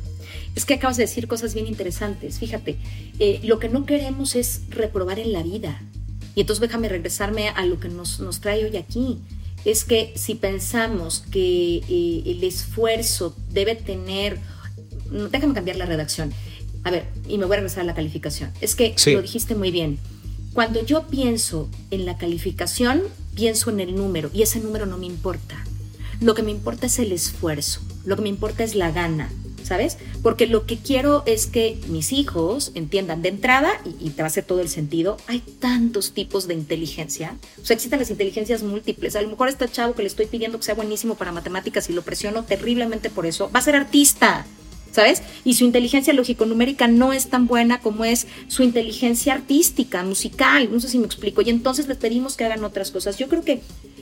[0.55, 2.39] Es que acabas de decir cosas bien interesantes.
[2.39, 2.77] Fíjate,
[3.19, 5.81] eh, lo que no queremos es reprobar en la vida.
[6.35, 9.19] Y entonces déjame regresarme a lo que nos, nos trae hoy aquí.
[9.65, 14.39] Es que si pensamos que eh, el esfuerzo debe tener...
[15.31, 16.31] Déjame cambiar la redacción.
[16.83, 18.51] A ver, y me voy a regresar a la calificación.
[18.61, 19.99] Es que lo dijiste muy bien.
[20.53, 23.01] Cuando yo pienso en la calificación,
[23.33, 25.63] pienso en el número y ese número no me importa.
[26.21, 29.31] Lo que me importa es el esfuerzo, lo que me importa es la gana,
[29.63, 29.97] ¿sabes?
[30.21, 34.27] Porque lo que quiero es que mis hijos entiendan de entrada, y, te va a
[34.27, 37.35] hacer todo el sentido, hay tantos tipos de inteligencia.
[37.59, 39.15] O sea, existen las inteligencias múltiples.
[39.15, 41.93] A lo mejor este chavo que le estoy pidiendo que sea buenísimo para matemáticas y
[41.93, 44.45] lo presiono terriblemente por eso, va a ser artista.
[44.93, 45.23] ¿Sabes?
[45.43, 50.79] Y su inteligencia lógico-numérica no es tan buena como es su inteligencia artística, musical, no
[50.79, 51.41] sé si me explico.
[51.41, 53.17] Y entonces les pedimos que hagan otras cosas.
[53.17, 53.61] Yo creo que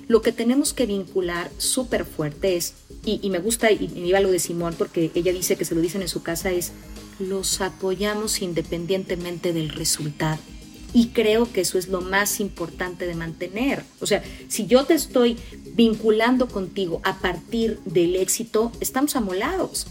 [0.09, 2.73] lo que tenemos que vincular súper fuerte es,
[3.05, 5.79] y, me gusta, y, me iba lo de Simón, porque ella dice que se lo
[5.79, 6.73] dicen en su casa, es
[7.19, 10.39] los apoyamos independientemente del resultado.
[10.93, 13.83] Y creo que eso es lo más importante de mantener.
[14.01, 15.37] O sea, si yo te estoy
[15.73, 19.87] vinculando contigo a partir del éxito, estamos amolados.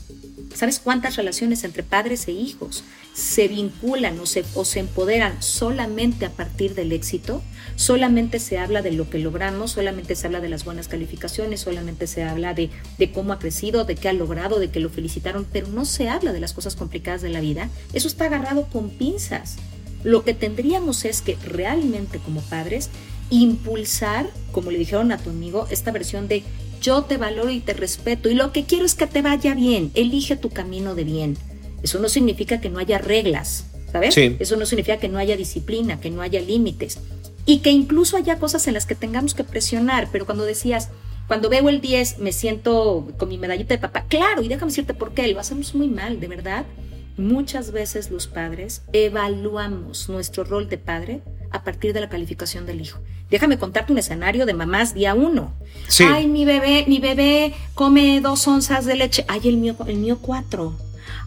[0.54, 2.84] ¿Sabes cuántas relaciones entre padres e hijos
[3.14, 7.42] se vinculan o se, empoderan solamente a partir del éxito?
[7.76, 12.06] Solamente se habla de lo que logramos, solamente se habla de las buenas calificaciones, solamente
[12.06, 15.46] se habla de, de cómo ha crecido, de qué ha logrado, de que lo felicitaron,
[15.50, 17.70] pero no se habla de las cosas complicadas de la vida.
[17.92, 19.56] Eso está agarrado con pinzas.
[20.02, 22.90] Lo que tendríamos es que realmente como padres
[23.30, 26.42] impulsar, como le dijeron a tu amigo, esta versión de
[26.81, 29.90] yo te valoro y te respeto y lo que quiero es que te vaya bien,
[29.95, 31.37] elige tu camino de bien.
[31.83, 34.16] Eso no significa que no haya reglas, ¿sabes?
[34.16, 36.99] Eso no significa que no haya disciplina, que no haya límites
[37.47, 40.90] y que incluso haya cosas en las que tengamos que presionar, pero cuando decías,
[41.27, 44.95] cuando veo el 10 me siento con mi medallita de papá, claro, y déjame decirte
[44.95, 46.66] por qué, lo hacemos muy mal, de verdad.
[47.16, 52.80] Muchas veces los padres evaluamos nuestro rol de padre a partir de la calificación del
[52.80, 52.98] hijo.
[53.30, 55.52] Déjame contarte un escenario de mamás día uno.
[56.00, 59.24] Ay, mi bebé, mi bebé come dos onzas de leche.
[59.28, 60.74] Ay, el mío, el mío cuatro.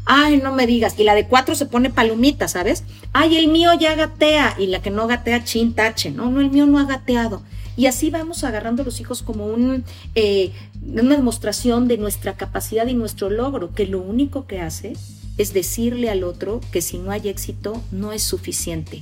[0.05, 0.95] Ay, no me digas.
[0.97, 2.83] Y la de cuatro se pone palomita, ¿sabes?
[3.13, 4.55] Ay, el mío ya gatea.
[4.59, 6.12] Y la que no gatea, chin, tache.
[6.12, 7.41] No, no, el mío no ha gateado.
[7.75, 9.83] Y así vamos agarrando a los hijos como un,
[10.13, 10.51] eh,
[10.86, 14.93] una demostración de nuestra capacidad y nuestro logro, que lo único que hace
[15.38, 19.01] es decirle al otro que si no hay éxito, no es suficiente.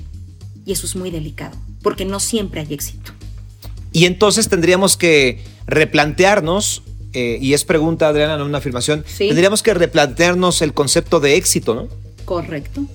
[0.65, 3.11] Y eso es muy delicado, porque no siempre hay éxito.
[3.91, 9.73] Y entonces tendríamos que replantearnos, eh, y es pregunta, Adriana, no una afirmación, tendríamos que
[9.73, 11.87] replantearnos el concepto de éxito, ¿no?
[12.25, 12.85] Correcto.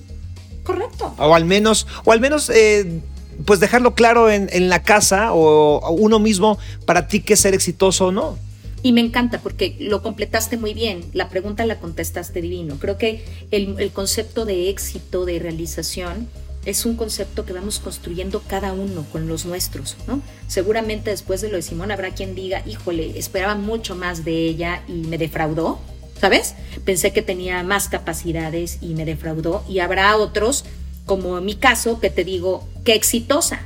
[0.63, 1.13] Correcto.
[1.17, 3.01] O al menos, o al menos, eh,
[3.45, 8.07] pues dejarlo claro en, la casa o uno mismo para ti qué es ser exitoso
[8.07, 8.37] o no.
[8.83, 12.77] Y me encanta porque lo completaste muy bien, la pregunta la contestaste divino.
[12.79, 16.27] Creo que el, el concepto de éxito, de realización,
[16.67, 20.21] es un concepto que vamos construyendo cada uno con los nuestros, ¿no?
[20.49, 24.83] Seguramente después de lo de Simón habrá quien diga, híjole, esperaba mucho más de ella
[24.85, 25.79] y me defraudó,
[26.19, 26.55] ¿sabes?
[26.83, 29.63] Pensé que tenía más capacidades y me defraudó.
[29.69, 30.65] Y habrá otros,
[31.05, 33.61] como en mi caso, que te digo, qué exitosa,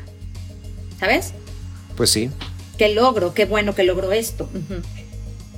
[1.00, 1.34] ¿sabes?
[1.98, 2.30] Pues sí.
[2.78, 4.48] Qué logro, qué bueno que logró esto.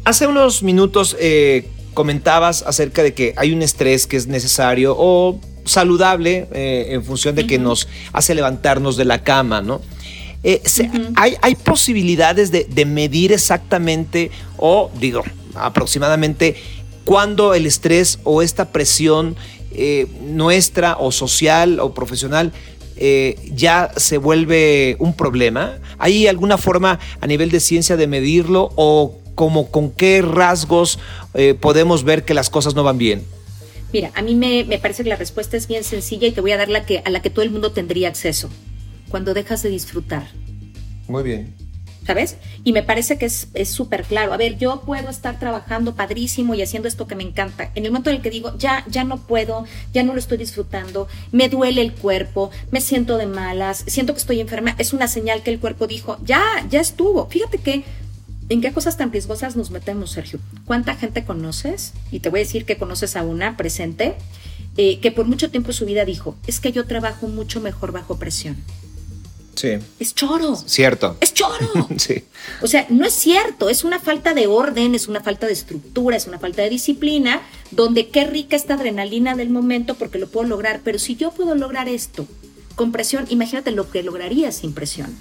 [0.06, 5.41] Hace unos minutos eh, comentabas acerca de que hay un estrés que es necesario o
[5.65, 9.82] saludable eh, en función de que nos hace levantarnos de la cama, ¿no?
[10.43, 10.62] Eh,
[11.15, 15.23] hay, posibilidades de, medir exactamente o, digo,
[15.56, 16.58] aproximadamente
[17.06, 19.38] cuándo el estrés o esta presión
[19.71, 22.52] eh, nuestra o social o profesional
[23.52, 25.80] ya se vuelve un problema?
[25.97, 30.99] ¿Hay alguna forma a nivel de ciencia de medirlo o como con qué rasgos
[31.60, 33.23] podemos ver que las cosas no van bien?
[33.93, 36.51] Mira, a mí me, me, parece que la respuesta es bien sencilla y te voy
[36.51, 38.49] a dar la que, a la que todo el mundo tendría acceso.
[39.10, 40.27] Cuando dejas de disfrutar.
[41.08, 41.63] Muy bien.
[42.06, 42.38] ¿sabes?
[42.63, 44.34] Y me parece que es súper claro.
[44.34, 47.71] A ver, yo puedo estar trabajando padrísimo y haciendo esto que me encanta.
[47.75, 50.38] En el momento en el que digo, ya, ya no puedo, ya no lo estoy
[50.38, 55.08] disfrutando, me duele el cuerpo, me siento de malas, siento que estoy enferma, es una
[55.08, 57.27] señal que el cuerpo dijo, ya, ya estuvo.
[57.27, 57.84] Fíjate que
[58.49, 60.39] ¿En qué cosas tan riesgosas nos metemos, Sergio?
[60.65, 61.93] ¿Cuánta gente conoces?
[62.12, 64.15] Y te voy a decir que conoces a una presente
[64.77, 67.91] eh, que por mucho tiempo en su vida dijo, es que yo trabajo mucho mejor
[67.91, 68.58] bajo presión.
[69.56, 69.77] Sí.
[69.99, 70.56] Es choro.
[70.56, 71.15] Cierto.
[71.21, 71.88] Es choro.
[71.97, 72.23] sí.
[72.62, 76.17] O sea, no es cierto, es una falta de orden, es una falta de estructura,
[76.17, 80.47] es una falta de disciplina, donde qué rica esta adrenalina del momento porque lo puedo
[80.47, 82.27] lograr, pero si yo puedo lograr esto
[82.75, 85.15] con presión, imagínate lo que lograría sin presión.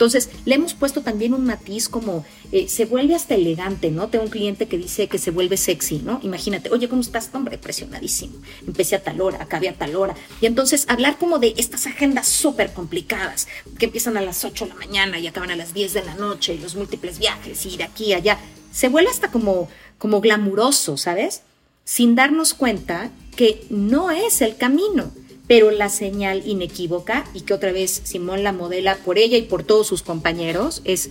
[0.00, 4.08] Entonces, le hemos puesto también un matiz como eh, se vuelve hasta elegante, ¿no?
[4.08, 6.20] Tengo un cliente que dice que se vuelve sexy, ¿no?
[6.22, 7.28] Imagínate, oye, ¿cómo estás?
[7.34, 8.32] Hombre, presionadísimo.
[8.66, 10.14] Empecé a tal hora, acabé a tal hora.
[10.40, 13.46] Y entonces hablar como de estas agendas súper complicadas,
[13.78, 16.14] que empiezan a las 8 de la mañana y acaban a las 10 de la
[16.14, 18.38] noche, y los múltiples viajes, y de aquí a allá,
[18.72, 21.42] se vuelve hasta como, como glamuroso, ¿sabes?
[21.84, 25.12] Sin darnos cuenta que no es el camino
[25.50, 29.64] pero la señal inequívoca, y que otra vez Simón la modela por ella y por
[29.64, 31.10] todos sus compañeros, es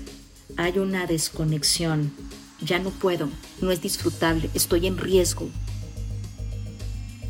[0.55, 2.13] hay una desconexión,
[2.61, 3.27] ya no puedo,
[3.59, 5.49] no es disfrutable, estoy en riesgo.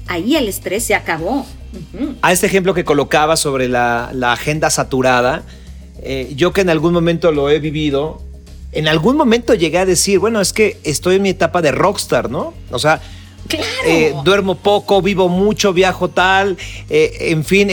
[0.05, 1.47] Ahí el estrés se acabó.
[2.21, 5.41] A este ejemplo que colocaba sobre la, agenda saturada,
[6.03, 8.21] eh, yo que en algún momento lo he vivido,
[8.71, 12.29] en algún momento llegué a decir, bueno, es que estoy en mi etapa de rockstar,
[12.29, 12.53] ¿no?
[12.69, 13.01] O sea,
[13.85, 16.57] eh, duermo poco, vivo mucho, viajo tal,
[16.89, 17.69] eh, en fin,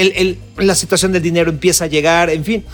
[0.57, 2.65] la situación del dinero empieza a llegar, en fin.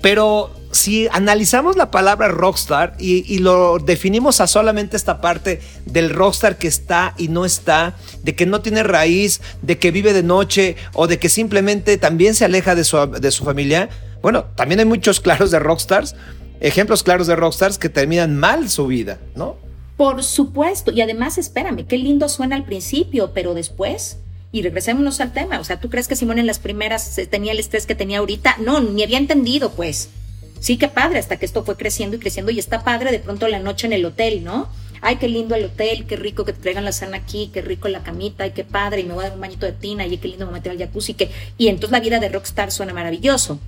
[0.00, 6.58] Pero si analizamos la palabra rockstar y, lo definimos a solamente esta parte del rockstar
[6.58, 10.76] que está y no está, de que no tiene raíz, de que vive de noche
[10.94, 13.88] o de que simplemente también se aleja de su, de su familia,
[14.22, 16.14] bueno, también hay muchos claros de rockstars,
[16.60, 19.56] ejemplos claros de rockstars que terminan mal su vida, ¿no?
[20.00, 24.16] Por supuesto, y además espérame, qué lindo suena al principio, pero después,
[24.50, 27.52] y regresémonos al tema, o sea, ¿tú crees que Simón en las primeras eh, tenía
[27.52, 28.56] el estrés que tenía ahorita?
[28.60, 30.08] No, ni había entendido, pues.
[30.58, 33.46] Sí, qué padre, hasta que esto fue creciendo y creciendo y está padre de pronto
[33.46, 34.70] la noche en el hotel, ¿no?
[35.02, 37.88] Ay, qué lindo el hotel, qué rico que te traigan la cena aquí, qué rico
[37.88, 40.16] la camita, ay, qué padre, y me voy a dar un bañito de tina, y
[40.16, 41.30] qué lindo me meter al jacuzzi, que...
[41.58, 43.60] y entonces la vida de rockstar suena maravilloso.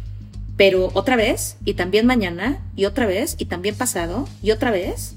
[0.56, 5.16] Pero otra vez, y también mañana, y otra vez, y también pasado, y otra vez,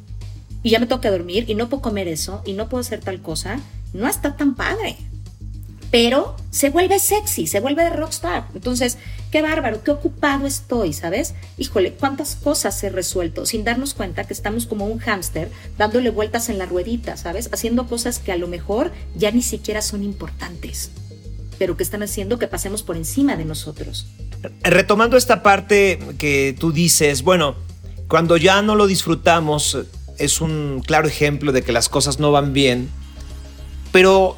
[0.65, 3.21] y ya me toca dormir y no puedo comer eso y no puedo hacer tal
[3.21, 3.59] cosa,
[3.93, 4.97] no está tan padre.
[5.91, 8.47] Pero se vuelve sexy, se vuelve de rockstar.
[8.55, 8.97] Entonces,
[9.31, 11.35] qué bárbaro, qué ocupado estoy, ¿sabes?
[11.59, 16.49] Híjole, cuántas cosas he resuelto sin darnos cuenta que estamos como un hámster dándole vueltas
[16.49, 17.47] en la ruedita, ¿sabes?
[17.53, 20.89] Haciendo cosas que a lo mejor ya ni siquiera son importantes,
[21.59, 24.07] pero que están haciendo que pasemos por encima de nosotros.
[24.63, 27.55] Retomando esta parte que tú dices, bueno,
[28.07, 29.77] cuando ya no lo disfrutamos,
[30.17, 32.89] es un claro ejemplo de que las cosas no van bien.
[33.91, 34.37] Pero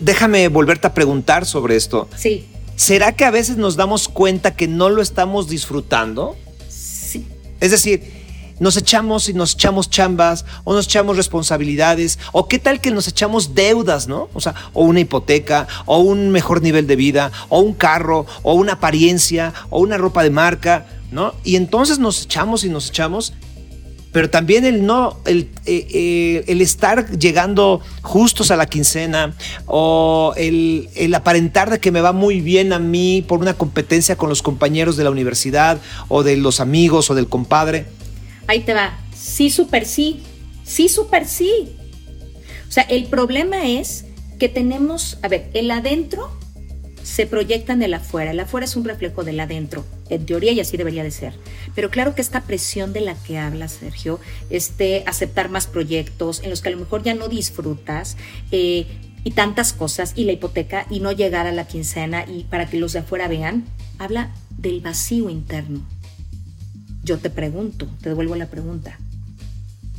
[0.00, 2.08] déjame volverte a preguntar sobre esto.
[2.16, 2.46] Sí.
[2.76, 6.36] ¿Será que a veces nos damos cuenta que no lo estamos disfrutando?
[6.68, 7.26] Sí.
[7.60, 8.24] Es decir,
[8.60, 13.08] nos echamos y nos echamos chambas o nos echamos responsabilidades o qué tal que nos
[13.08, 14.28] echamos deudas, ¿no?
[14.34, 18.54] O sea, o una hipoteca o un mejor nivel de vida o un carro o
[18.54, 21.34] una apariencia o una ropa de marca, ¿no?
[21.44, 23.32] Y entonces nos echamos y nos echamos
[24.14, 29.34] pero también el no, el, eh, eh, el, estar llegando justos a la quincena
[29.66, 34.14] o el, el, aparentar de que me va muy bien a mí por una competencia
[34.14, 37.86] con los compañeros de la universidad o de los amigos o del compadre.
[38.46, 38.96] Ahí te va.
[39.16, 40.22] Sí, súper sí.
[40.62, 41.74] Sí, súper sí.
[42.68, 44.04] O sea, el problema es
[44.38, 46.30] que tenemos, a ver, el adentro
[47.04, 48.30] se proyecta en el afuera.
[48.30, 51.34] El afuera es un reflejo del adentro, en teoría y así debería de ser.
[51.74, 56.50] Pero claro que esta presión de la que habla Sergio, este aceptar más proyectos en
[56.50, 58.16] los que a lo mejor ya no disfrutas
[58.50, 58.86] eh,
[59.22, 62.78] y tantas cosas y la hipoteca y no llegar a la quincena y para que
[62.78, 63.66] los de afuera vean,
[63.98, 65.86] habla del vacío interno.
[67.02, 68.98] Yo te pregunto, te devuelvo la pregunta.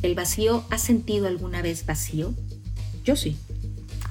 [0.02, 2.34] ¿El vacío has sentido alguna vez vacío?
[3.04, 3.36] Yo sí.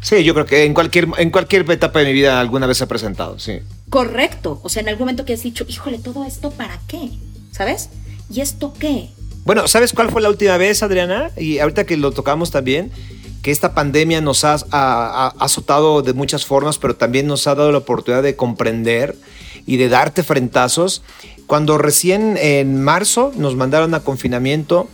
[0.06, 2.84] Sí, yo creo que en cualquier, en cualquier etapa de mi vida alguna vez se
[2.84, 3.62] ha presentado, sí.
[3.89, 4.62] Correcto.
[4.62, 7.10] O sea, en algún momento que has dicho, híjole, ¿todo esto para qué?
[7.52, 7.89] ¿Sabes?
[8.30, 9.10] ¿Y esto qué?
[9.46, 11.32] Bueno, ¿sabes cuál fue la última vez, Adriana?
[11.36, 12.91] Y ahorita que lo tocamos también,
[13.41, 14.54] que esta pandemia nos ha,
[15.39, 19.15] azotado de muchas formas, pero también nos ha dado la oportunidad de comprender
[19.65, 21.02] y de darte frentazos.
[21.48, 24.88] Cuando recién en marzo nos mandaron a confinamiento,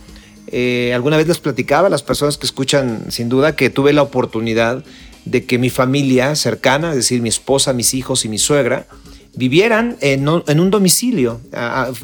[0.52, 4.02] eh, alguna vez les platicaba a las personas que escuchan sin duda que tuve la
[4.02, 4.84] oportunidad
[5.24, 8.86] de que mi familia cercana, es decir, mi esposa, mis hijos y mi suegra,
[9.34, 11.40] vivieran en, un domicilio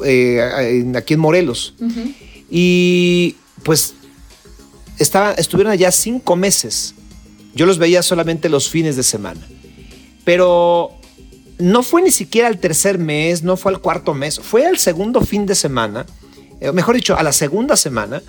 [0.05, 1.75] eh, aquí en Morelos.
[2.51, 3.95] Y pues
[4.99, 6.95] estaba, estuvieron allá cinco meses.
[7.55, 9.41] Yo los veía solamente los fines de semana.
[10.25, 10.93] Pero
[11.59, 15.21] no fue ni siquiera al tercer mes, no fue al cuarto mes, fue al segundo
[15.21, 16.07] fin de semana,
[16.73, 18.23] mejor dicho, a la segunda semana,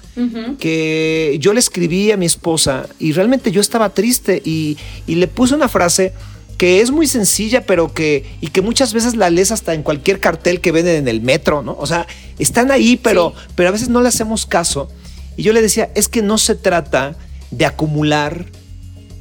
[0.60, 5.56] que yo le escribí a mi esposa y realmente yo estaba triste y, le puse
[5.56, 6.14] una frase
[6.58, 10.20] que es muy sencilla, pero que, y que muchas veces la lees hasta en cualquier
[10.20, 11.76] cartel que venden en el metro, ¿no?
[11.80, 12.06] O sea,
[12.38, 14.90] están ahí, pero, pero a veces no le hacemos caso.
[15.38, 17.16] Y yo le decía, es que no se trata
[17.50, 18.46] de acumular,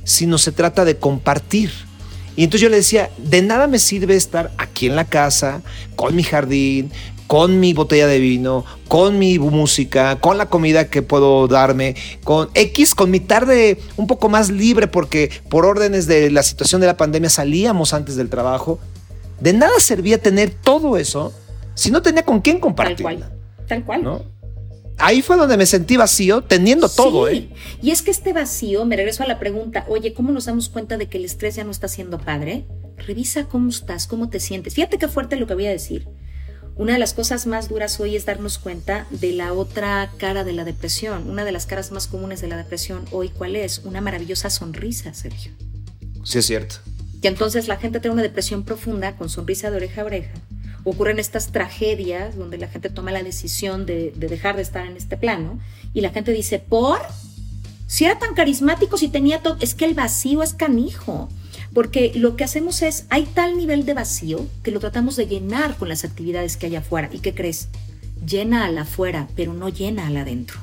[0.04, 1.70] sino se trata de compartir.
[2.34, 5.62] Y entonces yo le decía, de nada me sirve estar aquí en la casa,
[5.96, 6.90] con mi jardín,
[7.28, 12.48] con mi botella de vino, con mi música, con la comida que puedo darme, con
[12.54, 16.88] X, con mi tarde un poco más libre porque por órdenes de la situación de
[16.88, 18.80] la pandemia salíamos antes del trabajo.
[19.40, 21.32] De nada servía tener todo eso
[21.74, 22.96] si no tenía con quién compartir.
[22.96, 23.32] Tal cual,
[23.68, 24.02] tal cual.
[24.02, 24.38] ¿no?
[24.98, 27.28] ahí fue donde me sentí vacío, teniendo todo.
[27.28, 27.50] ¿eh?
[27.80, 30.96] Y es que este vacío, me regreso a la pregunta, oye, ¿cómo nos damos cuenta
[30.96, 32.64] de que el estrés ya no está siendo padre?
[32.96, 34.74] Revisa cómo estás, cómo te sientes.
[34.74, 36.08] Fíjate qué fuerte lo que voy a decir.
[36.78, 40.54] Una de las cosas más duras hoy es darnos cuenta de la otra cara de
[40.54, 41.28] la depresión.
[41.28, 43.80] Una de las caras más comunes de la depresión hoy, ¿cuál es?
[43.84, 45.52] Una maravillosa sonrisa, Sergio.
[46.24, 46.76] Sí, es cierto.
[47.20, 50.32] Y entonces la gente tiene una depresión profunda con sonrisa de oreja a oreja
[50.84, 55.16] ocurren estas tragedias donde la gente toma la decisión de, dejar de estar en este
[55.16, 55.58] plano
[55.92, 57.00] y la gente dice, ¿por?
[57.86, 61.28] Si era tan carismático, si tenía todo, es que el vacío es canijo.
[61.74, 65.76] Porque lo que hacemos es, hay tal nivel de vacío que lo tratamos de llenar
[65.76, 67.10] con las actividades que hay afuera.
[67.12, 67.68] ¿Y qué crees?
[68.26, 70.58] Llena a la afuera, pero no llena a la adentro.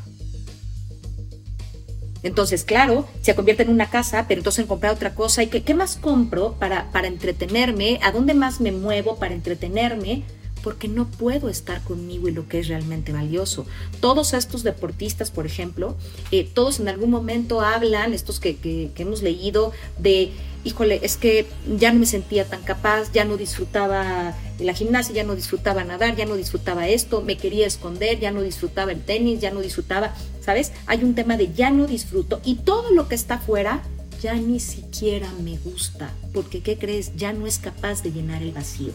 [2.24, 5.44] Entonces, claro, se convierte en una casa, pero entonces en comprar otra cosa.
[5.44, 8.00] ¿Y qué, más compro para, para entretenerme?
[8.02, 10.24] ¿A dónde más me muevo para entretenerme?
[10.65, 13.67] Porque no puedo estar conmigo y lo que es realmente valioso.
[13.99, 15.95] Todos estos deportistas, por ejemplo,
[16.32, 20.32] eh, todos en algún momento hablan, estos que, que, hemos leído, de,
[20.63, 21.45] híjole, es que
[21.78, 26.15] ya no me sentía tan capaz, ya no disfrutaba la gimnasia, ya no disfrutaba nadar,
[26.15, 30.15] ya no disfrutaba esto, me quería esconder, ya no disfrutaba el tenis, ya no disfrutaba,
[30.41, 30.71] ¿sabes?
[30.88, 33.84] Hay un tema de ya no disfruto y todo lo que está afuera
[34.19, 37.15] ya ni siquiera me gusta, porque ¿qué crees?
[37.15, 38.93] Ya no es capaz de llenar el vacío.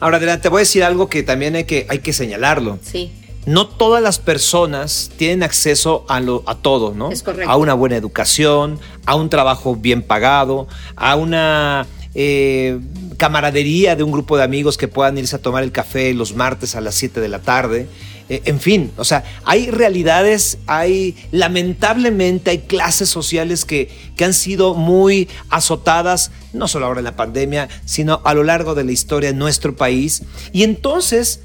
[0.00, 2.78] Ahora, adelante, te voy a decir algo que también hay que, hay que señalarlo.
[2.82, 3.12] Sí.
[3.44, 7.10] No todas las personas tienen acceso a, lo, a todo, ¿no?
[7.10, 7.50] Es correcto.
[7.50, 12.78] A una buena educación, a un trabajo bien pagado, a una eh,
[13.16, 16.76] camaradería de un grupo de amigos que puedan irse a tomar el café los martes
[16.76, 17.88] a las 7 de la tarde.
[18.32, 24.32] Eh, en fin, o sea, hay realidades, hay, lamentablemente, hay clases sociales que, que han
[24.32, 28.92] sido muy azotadas, no solo ahora en la pandemia, sino a lo largo de la
[28.92, 30.22] historia de nuestro país.
[30.50, 31.40] Y entonces,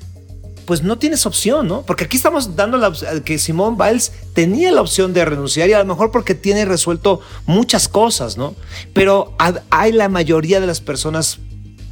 [0.66, 1.82] pues no tienes opción, ¿no?
[1.82, 2.94] Porque aquí estamos dando la
[3.26, 7.20] que Simón Biles tenía la opción de renunciar y a lo mejor porque tiene resuelto
[7.46, 8.56] muchas cosas, ¿no?
[8.94, 9.36] Pero
[9.72, 11.40] hay la mayoría de las personas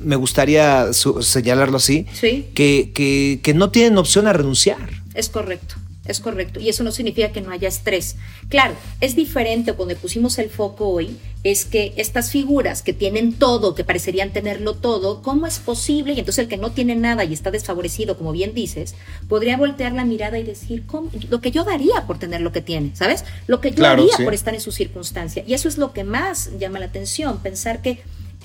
[0.06, 4.90] me gustaría señalarlo así, que, que, que no tienen opción a renunciar.
[5.14, 5.76] Es correcto.
[6.06, 6.60] Es correcto.
[6.60, 8.16] Y eso no significa que no haya estrés.
[8.50, 13.76] Claro, es diferente cuando pusimos el foco hoy, es que estas figuras que tienen todo,
[13.76, 16.14] que parecerían tenerlo todo, ¿cómo es posible?
[16.14, 18.96] Y entonces el que no tiene nada y está desfavorecido, como bien dices,
[19.28, 21.12] podría voltear la mirada y decir, ¿cómo?
[21.30, 23.26] lo que yo daría por tener lo que tiene, ¿sabes?
[23.48, 25.44] Lo que yo daría por estar en su circunstancia.
[25.46, 28.00] Y eso es lo que más llama la atención, pensar que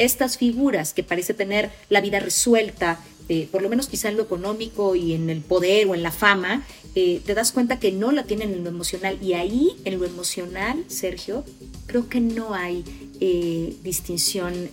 [0.04, 4.22] estas figuras que parece tener la vida resuelta, eh, por lo menos quizá en lo
[4.22, 8.10] económico y en el poder o en la fama, eh, te das cuenta que no
[8.10, 9.18] la tienen en lo emocional.
[9.22, 11.44] Y ahí, en lo emocional, Sergio,
[11.86, 12.82] creo que no hay
[13.20, 14.70] eh, distinción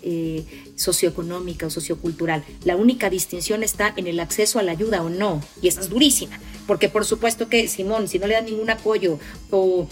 [0.75, 2.43] socioeconómica o sociocultural.
[2.63, 5.43] La única distinción está en el acceso a la ayuda o no.
[5.61, 6.39] Y esa es durísima.
[6.65, 9.19] Porque por supuesto que, Simón, si no le dan ningún apoyo
[9.51, 9.87] o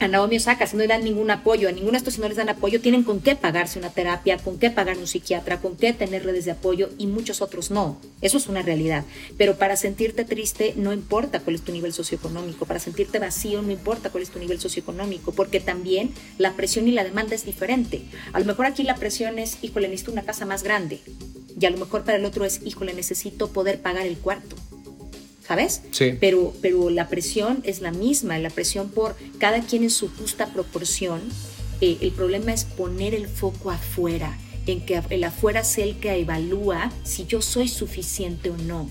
[0.00, 2.28] a Naomi Osaka, si no le dan ningún apoyo, a ninguno de estos si no
[2.28, 5.76] les dan apoyo, tienen con qué pagarse una terapia, con qué pagar un psiquiatra, con
[5.76, 8.00] qué tener redes de apoyo y muchos otros no.
[8.22, 9.04] Eso es una realidad.
[9.36, 13.70] Pero para sentirte triste no importa cuál es tu nivel socioeconómico, para sentirte vacío no
[13.70, 18.02] importa cuál es tu nivel socioeconómico, porque también la presión y la demanda es diferente.
[18.32, 21.00] A lo mejor aquí la presión es, híjole, necesito una casa más grande.
[21.60, 24.56] Y a lo mejor para el otro es, híjole, necesito poder pagar el cuarto.
[25.50, 25.82] ¿Sabes?
[25.90, 26.16] Sí.
[26.20, 30.46] Pero, pero la presión es la misma, la presión por cada quien en su justa
[30.46, 31.20] proporción.
[31.80, 34.38] Eh, el problema es poner el foco afuera,
[34.68, 38.88] en que el afuera es el que evalúa si yo soy suficiente o no.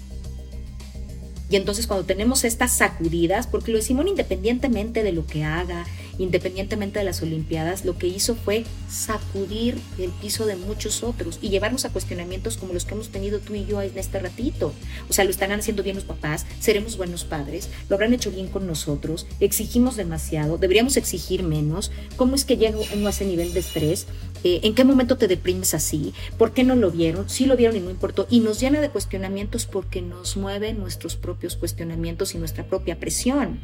[1.49, 5.85] Y entonces cuando tenemos estas sacudidas, porque lo de Simón independientemente de lo que haga,
[6.19, 11.49] independientemente de las Olimpiadas, lo que hizo fue sacudir el piso de muchos otros y
[11.49, 14.73] llevarnos a cuestionamientos como los que hemos tenido tú y yo en este ratito.
[15.09, 18.47] O sea, lo estarán haciendo bien los papás, seremos buenos padres, lo habrán hecho bien
[18.47, 23.53] con nosotros, exigimos demasiado, deberíamos exigir menos, cómo es que llega uno a ese nivel
[23.53, 24.05] de estrés,
[24.43, 27.75] eh, en qué momento te deprimes así, por qué no lo vieron, sí lo vieron
[27.75, 32.37] y no importó, y nos llena de cuestionamientos porque nos mueven nuestros propios cuestionamientos y
[32.37, 33.59] nuestra propia presión.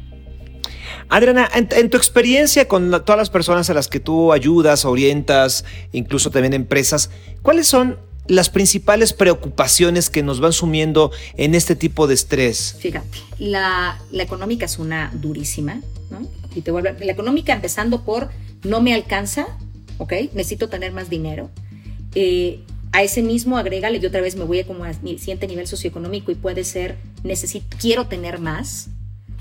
[1.08, 6.30] Adriana, en, tu experiencia con todas las personas a las que tú ayudas, orientas, incluso
[6.30, 7.10] también empresas,
[7.42, 12.76] ¿cuáles son las principales preocupaciones que nos van sumiendo en este tipo de estrés?
[12.80, 16.26] Fíjate, la, económica es una durísima, ¿no?
[16.54, 18.30] Y te vuelvo, la económica empezando por
[18.64, 19.46] no me alcanza,
[19.98, 20.12] ¿ok?
[20.34, 21.50] Necesito tener más dinero.
[22.14, 22.60] Eh,
[22.92, 25.66] a ese mismo agrégale, y otra vez me voy a como a mi siguiente nivel
[25.66, 28.88] socioeconómico y puede ser, necesito, quiero tener más,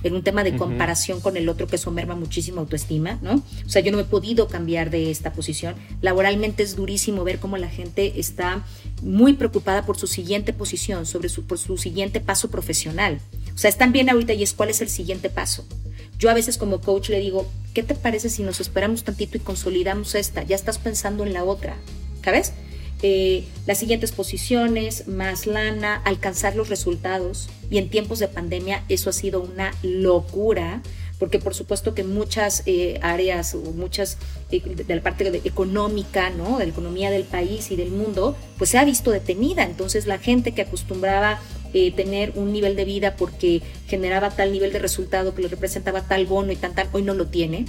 [0.06, 3.44] en un tema de comparación con el otro que eso merma muchísimo autoestima, ¿no?
[3.66, 5.74] O sea, yo no he podido cambiar de esta posición.
[6.02, 8.64] Laboralmente es durísimo ver cómo la gente está
[9.02, 13.20] muy preocupada por su siguiente posición, sobre su, por su siguiente paso profesional.
[13.56, 15.66] O sea, están bien ahorita y es cuál es el siguiente paso.
[16.18, 19.42] Yo a veces como coach le digo, ¿qué te parece si nos esperamos tantito y
[19.42, 20.44] consolidamos esta?
[20.44, 21.76] Ya estás pensando en la otra,
[22.24, 22.54] ¿sabes?
[23.02, 27.50] Eh, las siguientes posiciones, más lana, alcanzar los resultados.
[27.70, 30.82] Y en tiempos de pandemia eso ha sido una locura,
[31.20, 34.18] porque por supuesto que muchas eh, áreas o muchas
[34.52, 36.58] eh, de la parte económica, ¿no?
[36.58, 39.64] de la economía del país y del mundo, pues se ha visto detenida.
[39.64, 41.40] Entonces la gente que acostumbraba
[41.96, 46.26] tener un nivel de vida porque generaba tal nivel de resultado que le representaba tal
[46.26, 47.66] bono y tan tal, hoy no lo tiene.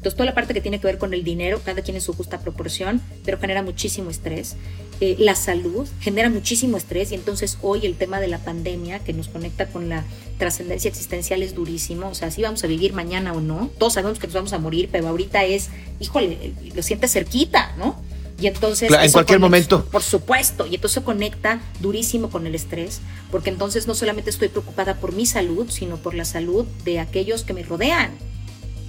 [0.00, 2.14] Entonces, toda la parte que tiene que ver con el dinero, cada quien en su
[2.14, 4.56] justa proporción, pero genera muchísimo estrés.
[5.02, 9.12] Eh, la salud genera muchísimo estrés y entonces hoy el tema de la pandemia que
[9.12, 10.04] nos conecta con la
[10.38, 12.08] trascendencia existencial es durísimo.
[12.08, 14.58] O sea, si vamos a vivir mañana o no, todos sabemos que nos vamos a
[14.58, 15.68] morir, pero ahorita es,
[16.00, 18.02] híjole, lo sientes cerquita, ¿no?
[18.40, 18.90] Y entonces...
[18.90, 19.84] en cualquier momento.
[19.84, 20.66] Por supuesto.
[20.66, 25.26] Y entonces conecta durísimo con el estrés, porque entonces no solamente estoy preocupada por mi
[25.26, 28.10] salud, sino por la salud de aquellos que me rodean.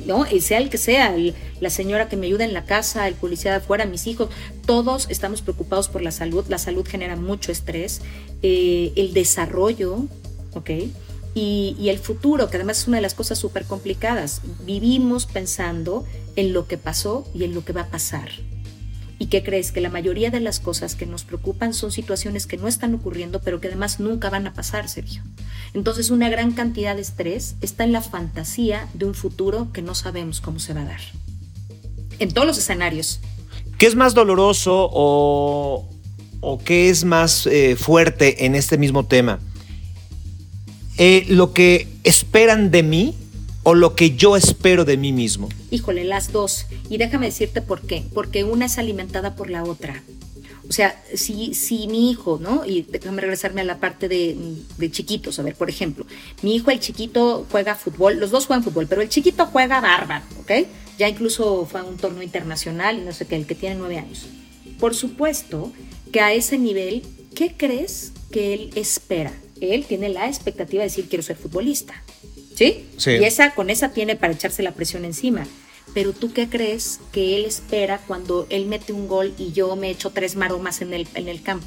[0.05, 0.25] ¿no?
[0.31, 1.15] Y sea el que sea,
[1.59, 4.29] la señora que me ayuda en la casa, el policía de afuera, mis hijos,
[4.65, 6.45] todos estamos preocupados por la salud.
[6.47, 8.01] La salud genera mucho estrés,
[8.41, 10.05] eh, el desarrollo,
[10.53, 10.69] ¿ok?
[11.33, 14.41] Y, y, el futuro, que además es una de las cosas súper complicadas.
[14.65, 18.29] Vivimos pensando en lo que pasó y en lo que va a pasar.
[19.21, 19.71] ¿Y qué crees?
[19.71, 23.39] Que la mayoría de las cosas que nos preocupan son situaciones que no están ocurriendo,
[23.39, 25.21] pero que además nunca van a pasar, Sergio.
[25.75, 29.93] Entonces una gran cantidad de estrés está en la fantasía de un futuro que no
[29.93, 31.01] sabemos cómo se va a dar.
[32.17, 33.19] En todos los escenarios.
[33.77, 35.87] ¿Qué es más doloroso o,
[36.65, 39.37] qué es más eh, fuerte en este mismo tema?
[40.97, 43.15] Eh, ¿Lo que esperan de mí
[43.63, 45.49] o lo que yo espero de mí mismo?
[45.69, 46.65] Híjole, las dos.
[46.89, 48.03] Y déjame decirte por qué.
[48.13, 50.03] Porque una es alimentada por la otra.
[50.67, 52.65] O sea, si, si mi hijo, ¿no?
[52.65, 54.37] Y déjame regresarme a la parte de,
[54.77, 55.37] de, chiquitos.
[55.37, 56.05] A ver, por ejemplo,
[56.43, 58.19] mi hijo, el chiquito, juega fútbol.
[58.19, 60.51] Los dos juegan fútbol, pero el chiquito juega bárbaro, ¿ok?
[60.97, 63.97] Ya incluso fue a un torneo internacional y no sé qué, el que tiene nueve
[63.97, 64.27] años.
[64.79, 65.73] Por supuesto
[66.11, 67.03] que a ese nivel,
[67.35, 69.33] ¿qué crees que él espera?
[69.59, 72.01] Él tiene la expectativa de decir, quiero ser futbolista.
[72.97, 73.11] ¿Sí?
[73.19, 75.47] Y esa, con esa tiene para echarse la presión encima.
[75.93, 79.89] Pero tú qué crees que él espera cuando él mete un gol y yo me
[79.89, 81.65] echo tres maromas en el, en el campo?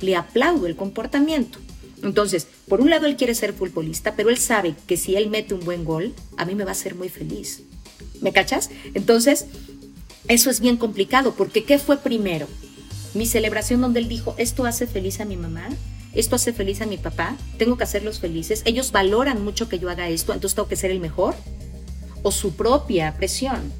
[0.00, 1.58] Le aplaudo el comportamiento.
[2.02, 5.54] Entonces, por un lado él quiere ser futbolista, pero él sabe que si él mete
[5.54, 7.62] un buen gol, a mí me va a hacer muy feliz.
[8.20, 8.70] ¿Me cachas?
[8.92, 9.46] Entonces,
[10.28, 12.46] eso es bien complicado, porque ¿qué fue primero?
[13.14, 15.68] Mi celebración donde él dijo, esto hace feliz a mi mamá,
[16.14, 19.90] esto hace feliz a mi papá, tengo que hacerlos felices, ellos valoran mucho que yo
[19.90, 21.34] haga esto, entonces tengo que ser el mejor,
[22.22, 23.72] o su propia presión.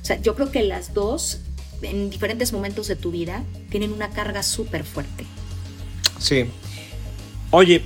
[0.00, 1.40] O sea, yo creo que las dos,
[1.82, 5.24] en diferentes momentos de tu vida, tienen una carga súper fuerte.
[6.18, 6.46] Sí.
[7.50, 7.82] Oye,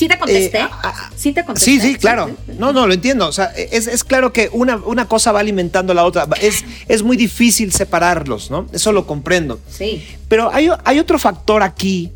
[0.00, 0.60] ¿Sí te contesté?
[0.60, 0.68] Eh,
[1.14, 1.70] ¿Sí te contesté?
[1.72, 2.34] Sí, sí, claro.
[2.58, 3.28] No, no, lo entiendo.
[3.28, 6.26] O sea, es, claro que una, una, cosa va alimentando a la otra.
[6.40, 8.66] Es, es muy difícil separarlos, ¿no?
[8.72, 9.60] Eso lo comprendo.
[9.68, 10.02] Sí.
[10.26, 12.12] Pero hay, hay otro factor aquí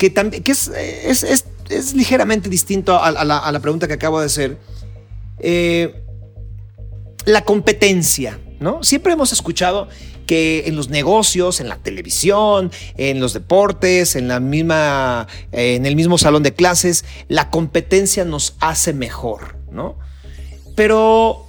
[0.00, 0.70] que, que es,
[1.68, 4.56] es, ligeramente distinto a, la, pregunta que acabo de hacer.
[5.38, 6.02] Eh,
[7.26, 8.82] la competencia, ¿no?
[8.82, 9.88] Siempre hemos escuchado
[10.26, 15.84] que en los negocios, en la televisión, en los deportes, en la misma, eh, en
[15.84, 19.98] el mismo salón de clases, la competencia nos hace mejor, ¿no?
[20.76, 21.46] Pero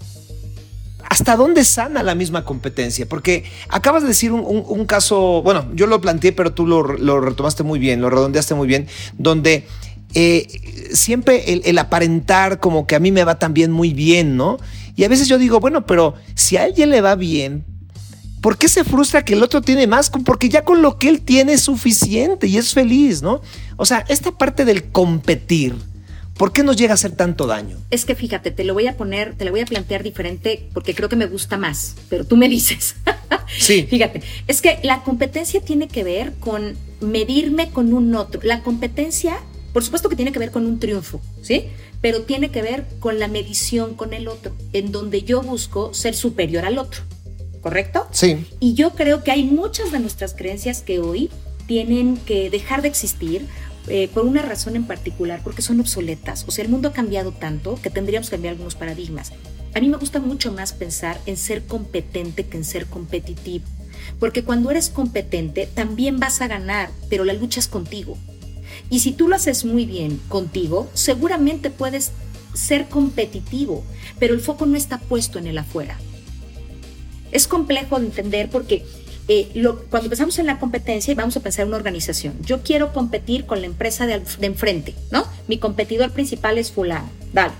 [1.12, 3.06] ¿hasta dónde sana la misma competencia?
[3.06, 6.84] Porque acabas de decir un, caso, bueno, yo lo planteé, pero tú lo,
[7.20, 8.88] retomaste muy bien, lo redondeaste muy bien,
[9.18, 9.68] donde
[10.14, 10.48] eh,
[10.94, 14.58] siempre el, el, aparentar como que a mí me va también muy bien, ¿no?
[14.96, 17.66] Y a veces yo digo, bueno, pero si a alguien le va bien,
[18.40, 20.10] ¿por qué se frustra que el otro tiene más?
[20.10, 23.42] Porque ya con lo que él tiene es suficiente y es feliz, ¿no?
[23.76, 25.76] O sea, esta parte del competir,
[26.38, 27.78] ¿por qué nos llega a hacer tanto daño?
[27.90, 30.94] Es que fíjate, te lo voy a poner, te lo voy a plantear diferente porque
[30.96, 32.96] creo que me gusta más, pero tú me dices.
[33.60, 33.86] Sí.
[33.90, 38.40] Fíjate, es que la competencia tiene que ver con medirme con un otro.
[38.46, 39.40] La competencia,
[39.74, 41.66] por supuesto que tiene que ver con un triunfo, ¿sí?
[42.00, 46.16] Pero tiene que ver con la medición con el otro, en donde yo busco ser
[46.16, 47.02] superior al otro.
[47.62, 48.08] ¿correcto?
[48.12, 48.46] Sí.
[48.60, 51.30] Y yo creo que hay muchas de nuestras creencias que hoy
[51.68, 53.48] tienen que dejar de existir
[53.88, 56.46] eh, por una razón en particular, porque son obsoletas.
[56.48, 59.32] O sea, el mundo ha cambiado tanto que tendríamos que cambiar algunos paradigmas.
[59.74, 63.66] A mí me gusta mucho más pensar en ser competente que en ser competitivo.
[64.20, 68.18] Porque cuando eres competente también vas a ganar, pero la lucha es contigo.
[68.90, 72.12] Y si tú lo haces muy bien contigo, seguramente puedes
[72.54, 73.84] ser competitivo,
[74.20, 75.98] pero el foco no está puesto en el afuera.
[77.32, 78.86] Es complejo de entender porque
[79.28, 79.50] eh,
[79.90, 83.46] cuando empezamos en la competencia y vamos a pensar en una organización, yo quiero competir
[83.46, 85.26] con la empresa de, de enfrente, ¿no?
[85.48, 87.54] Mi competidor principal es fulano, dale.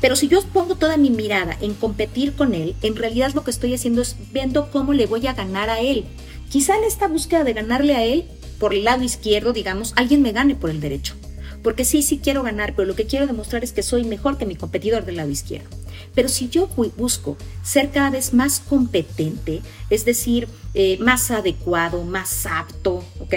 [0.00, 3.50] Pero si yo pongo toda mi mirada en competir con él, en realidad lo que
[3.50, 6.04] estoy haciendo es viendo cómo le voy a ganar a él.
[6.50, 8.24] Quizá en esta búsqueda de ganarle a él,
[8.58, 11.14] por el lado izquierdo, digamos, alguien me gane por el derecho.
[11.62, 14.46] Porque sí, sí quiero ganar, pero lo que quiero demostrar es que soy mejor que
[14.46, 15.68] mi competidor del lado izquierdo.
[16.14, 22.46] Pero si yo busco ser cada vez más competente, es decir, eh, más adecuado, más
[22.46, 23.34] apto, ¿ok?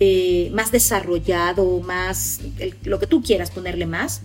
[0.00, 2.40] Eh, más desarrollado, más
[2.84, 4.22] lo que tú quieras ponerle más,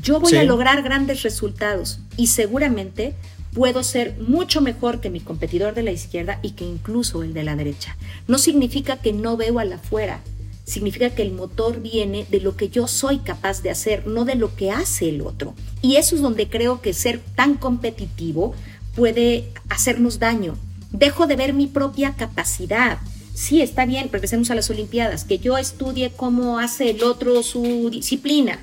[0.00, 3.14] yo voy a lograr grandes resultados y seguramente
[3.52, 7.42] puedo ser mucho mejor que mi competidor de la izquierda y que incluso el de
[7.42, 7.96] la derecha.
[8.28, 10.20] No significa que no veo a la afuera,
[10.68, 14.34] significa que el motor viene de lo que yo soy capaz de hacer, no de
[14.34, 15.54] lo que hace el otro.
[15.82, 18.54] Y eso es donde creo que ser tan competitivo
[18.94, 20.56] puede hacernos daño.
[20.90, 22.98] Dejo de ver mi propia capacidad.
[23.34, 27.88] Sí, está bien, regresemos a las Olimpiadas, que yo estudie cómo hace el otro su
[27.90, 28.58] disciplina,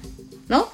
[0.50, 0.68] ¿no?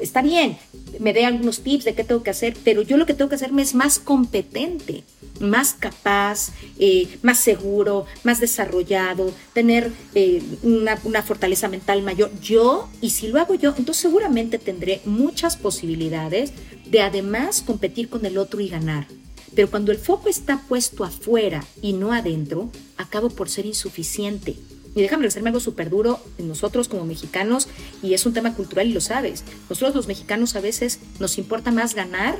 [0.00, 0.56] Está bien,
[0.98, 3.36] me dé algunos tips de qué tengo que hacer, pero yo lo que tengo que
[3.36, 5.04] hacerme es más competente
[5.40, 12.30] más capaz, eh, más seguro, más desarrollado, tener eh, una, una, fortaleza mental mayor.
[12.40, 16.52] Yo, y si lo hago yo, entonces seguramente tendré muchas posibilidades
[16.86, 19.06] de además competir con el otro y ganar.
[19.54, 24.56] Pero cuando el foco está puesto afuera y no adentro, acabo por ser insuficiente.
[24.94, 27.68] Y déjame decirme algo súper duro, nosotros como mexicanos,
[28.02, 31.72] y es un tema cultural y lo sabes, nosotros los mexicanos a veces nos importa
[31.72, 32.38] más ganar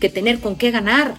[0.00, 1.16] que tener con qué ganar.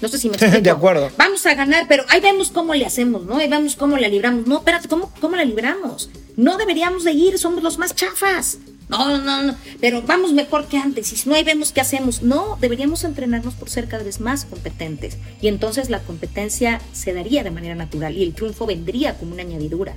[0.00, 0.60] No sé si me explico.
[0.62, 1.10] De acuerdo.
[1.16, 3.36] Vamos a ganar, pero ahí vemos cómo le hacemos, ¿no?
[3.36, 4.46] Ahí vemos cómo la libramos.
[4.46, 6.10] No, espérate, ¿cómo, cómo la libramos?
[6.36, 8.58] No deberíamos de ir, somos los más chafas.
[8.88, 11.12] No, no, no, pero vamos mejor que antes.
[11.12, 12.22] Y si no, ahí vemos qué hacemos.
[12.22, 15.16] No, deberíamos entrenarnos por ser cada vez más competentes.
[15.40, 19.42] Y entonces la competencia se daría de manera natural y el triunfo vendría como una
[19.42, 19.94] añadidura.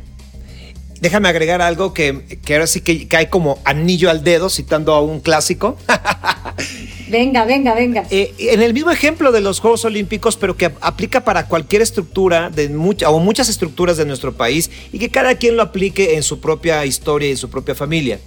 [1.00, 5.02] Déjame agregar algo que, que ahora sí que cae como anillo al dedo, citando a
[5.02, 5.78] un clásico.
[7.10, 8.06] Venga, venga, venga.
[8.10, 12.50] Eh, en el mismo ejemplo de los Juegos Olímpicos, pero que aplica para cualquier estructura
[12.50, 16.24] de mucha, o muchas estructuras de nuestro país y que cada quien lo aplique en
[16.24, 18.20] su propia historia y en su propia familia.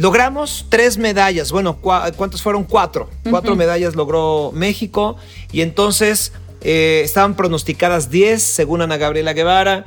[0.00, 2.64] Logramos tres medallas, bueno, ¿cuántas fueron?
[2.64, 3.10] Cuatro.
[3.28, 5.16] Cuatro medallas logró México
[5.52, 6.32] y entonces
[6.62, 9.84] eh, estaban pronosticadas diez, según Ana Gabriela Guevara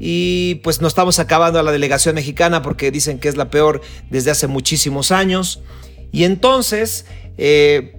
[0.00, 3.80] y pues nos estamos acabando a la delegación mexicana porque dicen que es la peor
[4.10, 5.60] desde hace muchísimos años.
[6.10, 7.06] Y entonces,
[7.38, 7.94] eh,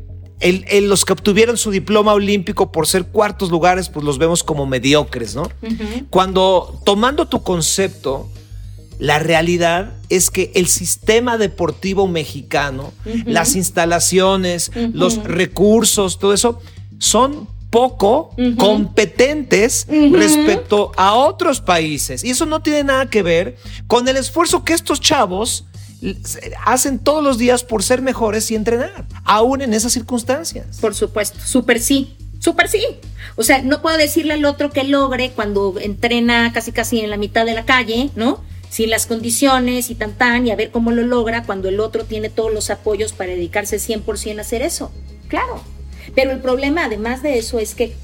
[0.81, 5.35] los que obtuvieron su diploma olímpico por ser cuartos lugares, pues los vemos como mediocres,
[5.35, 5.49] ¿no?
[6.09, 8.29] Cuando tomando tu concepto,
[8.99, 12.93] la realidad es que el sistema deportivo mexicano,
[13.25, 16.59] las instalaciones, los recursos, todo eso,
[16.99, 22.23] son poco competentes respecto a otros países.
[22.23, 25.65] Y eso no tiene nada que ver con el esfuerzo que estos chavos
[26.65, 30.77] hacen todos los días por ser mejores y entrenar, aún en esas circunstancias.
[30.79, 32.85] Por supuesto, súper sí, súper sí.
[33.35, 37.17] O sea, no puedo decirle al otro que logre cuando entrena casi casi en la
[37.17, 38.41] mitad de la calle, ¿no?
[38.69, 42.05] Sin las condiciones y tan tan, y a ver cómo lo logra cuando el otro
[42.05, 44.91] tiene todos los apoyos para dedicarse 100% a hacer eso.
[45.27, 45.61] Claro.
[46.13, 47.95] Pero el problema, además de eso, es que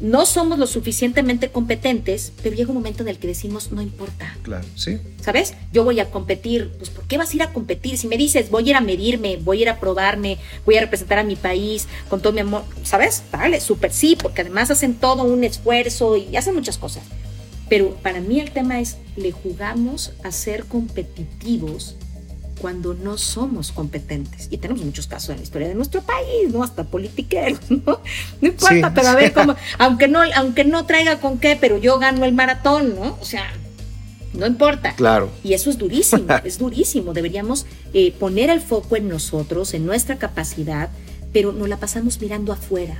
[0.00, 4.36] no somos lo suficientemente competentes, pero llega un momento en el que decimos, no importa.
[4.42, 4.98] Claro, sí.
[5.22, 5.54] ¿Sabes?
[5.72, 6.70] Yo voy a competir.
[6.78, 7.96] Pues, ¿por qué vas a ir a competir?
[7.96, 10.80] Si me dices, voy a ir a medirme, voy a ir a probarme, voy a
[10.82, 13.22] representar a mi país con todo mi amor, ¿sabes?
[13.32, 17.02] Vale, súper sí, porque además hacen todo un esfuerzo y hacen muchas cosas.
[17.68, 21.96] Pero para mí el tema es, le jugamos a ser competitivos
[22.60, 24.48] cuando no somos competentes.
[24.50, 26.62] Y tenemos muchos casos en la historia de nuestro país, ¿no?
[26.62, 28.00] Hasta politiqueros, ¿no?
[28.40, 31.98] No importa, pero a ver cómo, aunque no, aunque no traiga con qué, pero yo
[31.98, 33.18] gano el maratón, ¿no?
[33.20, 33.52] O sea,
[34.32, 34.94] no importa.
[34.94, 35.30] Claro.
[35.42, 37.12] Y eso es durísimo, es durísimo.
[37.12, 40.90] Deberíamos eh, poner el foco en nosotros, en nuestra capacidad,
[41.32, 42.96] pero nos la pasamos mirando afuera.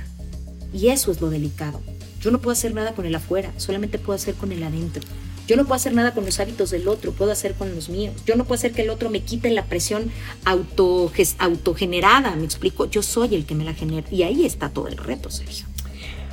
[0.73, 1.81] Y eso es lo delicado.
[2.21, 5.03] Yo no puedo hacer nada con el afuera, solamente puedo hacer con el adentro.
[5.47, 8.13] Yo no puedo hacer nada con los hábitos del otro, puedo hacer con los míos.
[8.25, 10.11] Yo no puedo hacer que el otro me quite la presión
[10.43, 12.89] auto, autogenerada, me explico.
[12.89, 14.05] Yo soy el que me la genera.
[14.11, 15.66] Y ahí está todo el reto, Sergio.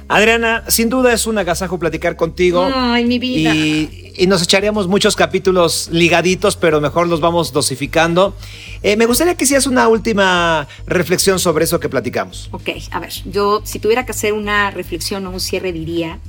[0.09, 2.69] Adriana, sin duda es un agasajo platicar contigo.
[2.73, 3.55] Ay, mi vida.
[3.55, 8.37] Y, nos echaríamos muchos capítulos ligaditos, pero mejor los vamos dosificando.
[8.83, 12.49] Eh, me gustaría que hicieras una última reflexión sobre eso que platicamos.
[12.53, 16.21] Ok, a ver, yo si tuviera que hacer una reflexión o un cierre diría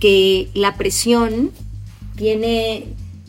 [0.00, 1.50] que la presión
[2.16, 2.88] tiene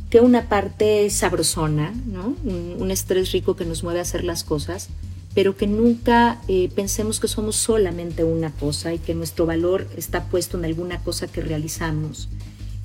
[0.10, 2.36] que una parte sabrosona, ¿no?
[2.44, 4.90] un estrés rico que nos mueve a hacer las cosas,
[5.36, 10.24] pero que nunca eh, pensemos que somos solamente una cosa y que nuestro valor está
[10.24, 12.30] puesto en alguna cosa que realizamos.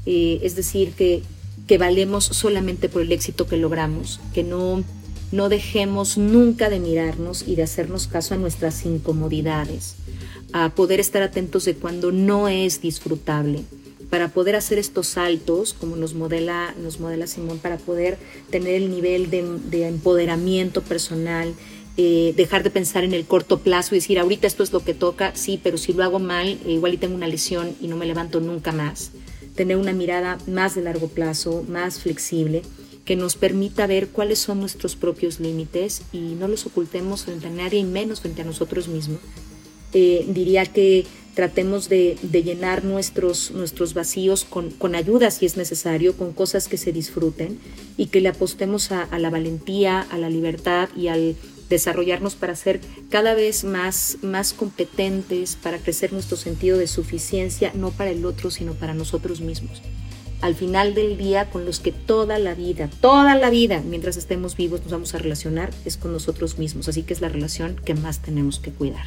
[0.04, 1.22] Eh, es decir, que,
[1.68, 4.82] que valemos solamente por el éxito que logramos, que no,
[5.30, 9.94] no dejemos nunca de mirarnos y de hacernos caso a nuestras incomodidades,
[10.52, 13.62] a poder estar atentos de cuando no es disfrutable
[14.10, 18.18] para poder hacer estos saltos, como nos modela, nos modela Simón, para poder
[18.50, 21.54] tener el nivel de, de empoderamiento personal
[21.96, 24.94] eh, dejar de pensar en el corto plazo y decir, ahorita esto es lo que
[24.94, 27.96] toca, sí, pero si lo hago mal, eh, igual y tengo una lesión y no
[27.96, 29.10] me levanto nunca más.
[29.54, 32.62] Tener una mirada más de largo plazo, más flexible,
[33.04, 37.50] que nos permita ver cuáles son nuestros propios límites y no los ocultemos frente a
[37.50, 39.18] nadie y menos frente a nosotros mismos.
[39.92, 46.16] Eh, diría que tratemos de, llenar nuestros, nuestros vacíos con, con, ayuda si es necesario,
[46.16, 47.58] con cosas que se disfruten
[47.96, 51.36] y que le apostemos a la valentía, a la libertad y al
[51.70, 57.90] desarrollarnos para ser cada vez más, más competentes, para crecer nuestro sentido de suficiencia, no
[57.92, 59.80] para el otro, sino para nosotros mismos.
[60.42, 64.56] Al final del día, con los que toda la vida, toda la vida, mientras estemos
[64.56, 66.88] vivos, nos vamos a relacionar, es con nosotros mismos.
[66.88, 69.04] Así que es la relación que más tenemos que cuidar.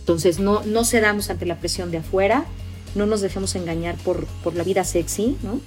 [0.00, 2.44] Entonces, no, no cedamos ante la presión de afuera,
[2.94, 5.60] no nos dejemos engañar por, por la vida sexy, ¿no?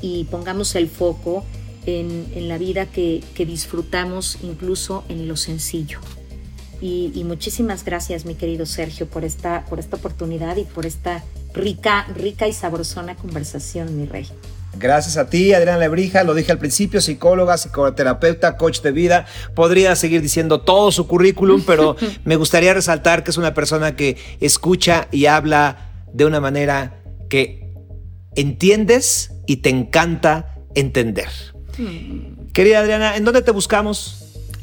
[0.00, 1.44] Y pongamos el foco
[1.86, 6.00] en, la vida que, disfrutamos incluso en lo sencillo.
[6.80, 11.24] Y, muchísimas gracias, mi querido Sergio, por esta, por esta oportunidad y por esta
[11.54, 14.28] rica, rica y sabrosona conversación, mi rey.
[14.78, 19.26] Gracias a ti, Adriana Lebrija, lo dije al principio, psicóloga, psicoterapeuta, coach de vida.
[19.54, 24.16] Podría seguir diciendo todo su currículum, pero me gustaría resaltar que es una persona que
[24.40, 27.72] escucha y habla de una manera que
[28.34, 31.53] entiendes y te encanta entender.
[32.52, 34.20] Querida Adriana, ¿en dónde te buscamos?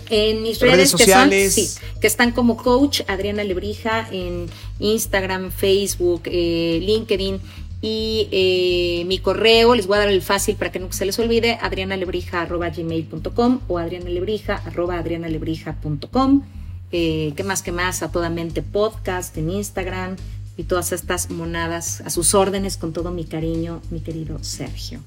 [0.09, 1.80] En mis redes, sociales.
[1.80, 4.47] Que, que están como coach Adriana Lebrija en
[4.80, 7.39] Instagram, Facebook, eh, LinkedIn
[7.82, 11.18] y eh, mi correo, les voy a dar el fácil para que nunca se les
[11.18, 16.43] olvide, adrianalebrija.gmail.com o adrianalebrija.adrianalebrija.com.
[16.91, 18.03] Eh, ¿Qué más que más?
[18.03, 20.18] A toda mente podcast en Instagram
[20.57, 24.99] y todas estas monadas a sus órdenes con todo mi cariño, mi querido Sergio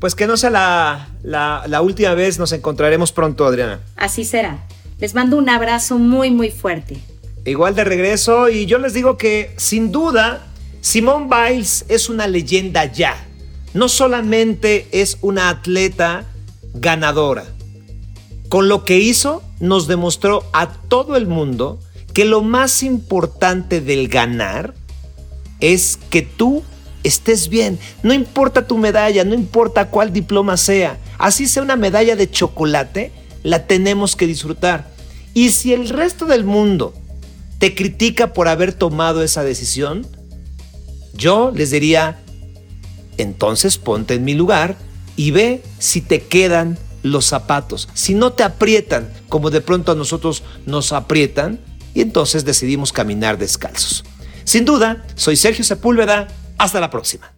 [0.00, 0.50] pues que no sea
[1.22, 3.80] la, última vez, nos encontraremos pronto, Adriana.
[3.96, 4.64] Así será.
[4.98, 6.98] Les mando un abrazo muy, muy fuerte.
[7.44, 10.46] Igual de regreso y yo les digo que sin duda,
[10.80, 13.16] Simone Biles es una leyenda ya.
[13.74, 16.24] No solamente es una atleta
[16.74, 17.44] ganadora.
[18.48, 21.80] Con lo que hizo, nos demostró a todo el mundo
[22.12, 24.74] que lo más importante del ganar
[25.60, 26.62] es que tú
[27.04, 27.78] estés bien.
[28.02, 30.98] No importa tu medalla, no importa cuál diploma sea.
[31.18, 34.90] Así sea una medalla de chocolate, la tenemos que disfrutar.
[35.34, 36.94] Y si el resto del mundo
[37.58, 40.06] te critica por haber tomado esa decisión,
[41.14, 42.18] yo les diría,
[43.18, 44.76] entonces ponte en mi lugar
[45.16, 47.88] y ve si te quedan los zapatos.
[47.94, 51.60] Si no te aprietan, como de pronto a nosotros nos aprietan,
[51.94, 54.04] y entonces decidimos caminar descalzos.
[54.42, 56.26] Sin duda, soy Sergio Sepúlveda
[56.58, 57.32] hasta la próxima.